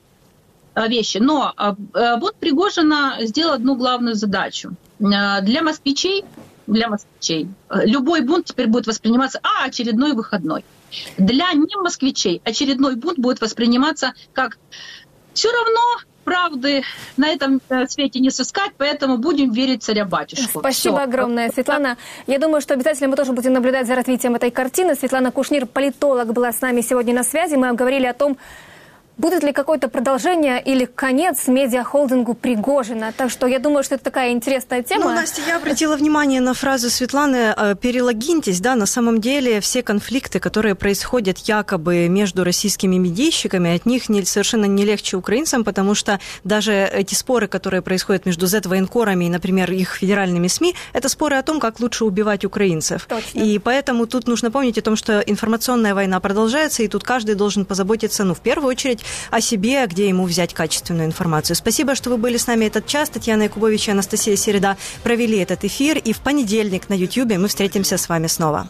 [0.76, 1.18] вещи.
[1.18, 1.54] Но
[1.94, 4.76] вот Пригожина сделал одну главную задачу.
[4.98, 6.24] Для москвичей,
[6.68, 10.64] для москвичей любой бунт теперь будет восприниматься, а, очередной выходной.
[11.18, 14.58] Для не москвичей очередной бунт будет восприниматься как
[15.34, 15.82] все равно
[16.30, 16.84] правды
[17.18, 20.60] на этом э, свете не сыскать, поэтому будем верить царя-батюшку.
[20.60, 21.04] Спасибо Все.
[21.04, 21.98] огромное, Светлана.
[22.28, 24.94] Я думаю, что обязательно мы тоже будем наблюдать за развитием этой картины.
[24.94, 27.56] Светлана Кушнир, политолог, была с нами сегодня на связи.
[27.56, 28.38] Мы говорили о том,
[29.20, 33.12] Будет ли какое-то продолжение или конец медиахолдингу Пригожина?
[33.12, 35.10] Так что я думаю, что это такая интересная тема.
[35.10, 38.62] Ну, Настя, я обратила внимание на фразу Светланы э, «перелогиньтесь».
[38.62, 44.24] Да, на самом деле все конфликты, которые происходят якобы между российскими медийщиками, от них не,
[44.24, 49.70] совершенно не легче украинцам, потому что даже эти споры, которые происходят между Z-военкорами и, например,
[49.70, 53.06] их федеральными СМИ, это споры о том, как лучше убивать украинцев.
[53.10, 53.38] Точно.
[53.38, 57.66] И поэтому тут нужно помнить о том, что информационная война продолжается, и тут каждый должен
[57.66, 61.56] позаботиться, ну, в первую очередь, о себе, где ему взять качественную информацию.
[61.56, 63.10] Спасибо, что вы были с нами этот час.
[63.10, 65.98] Татьяна Якубович и Анастасия Середа провели этот эфир.
[65.98, 68.70] И в понедельник на YouTube мы встретимся с вами снова.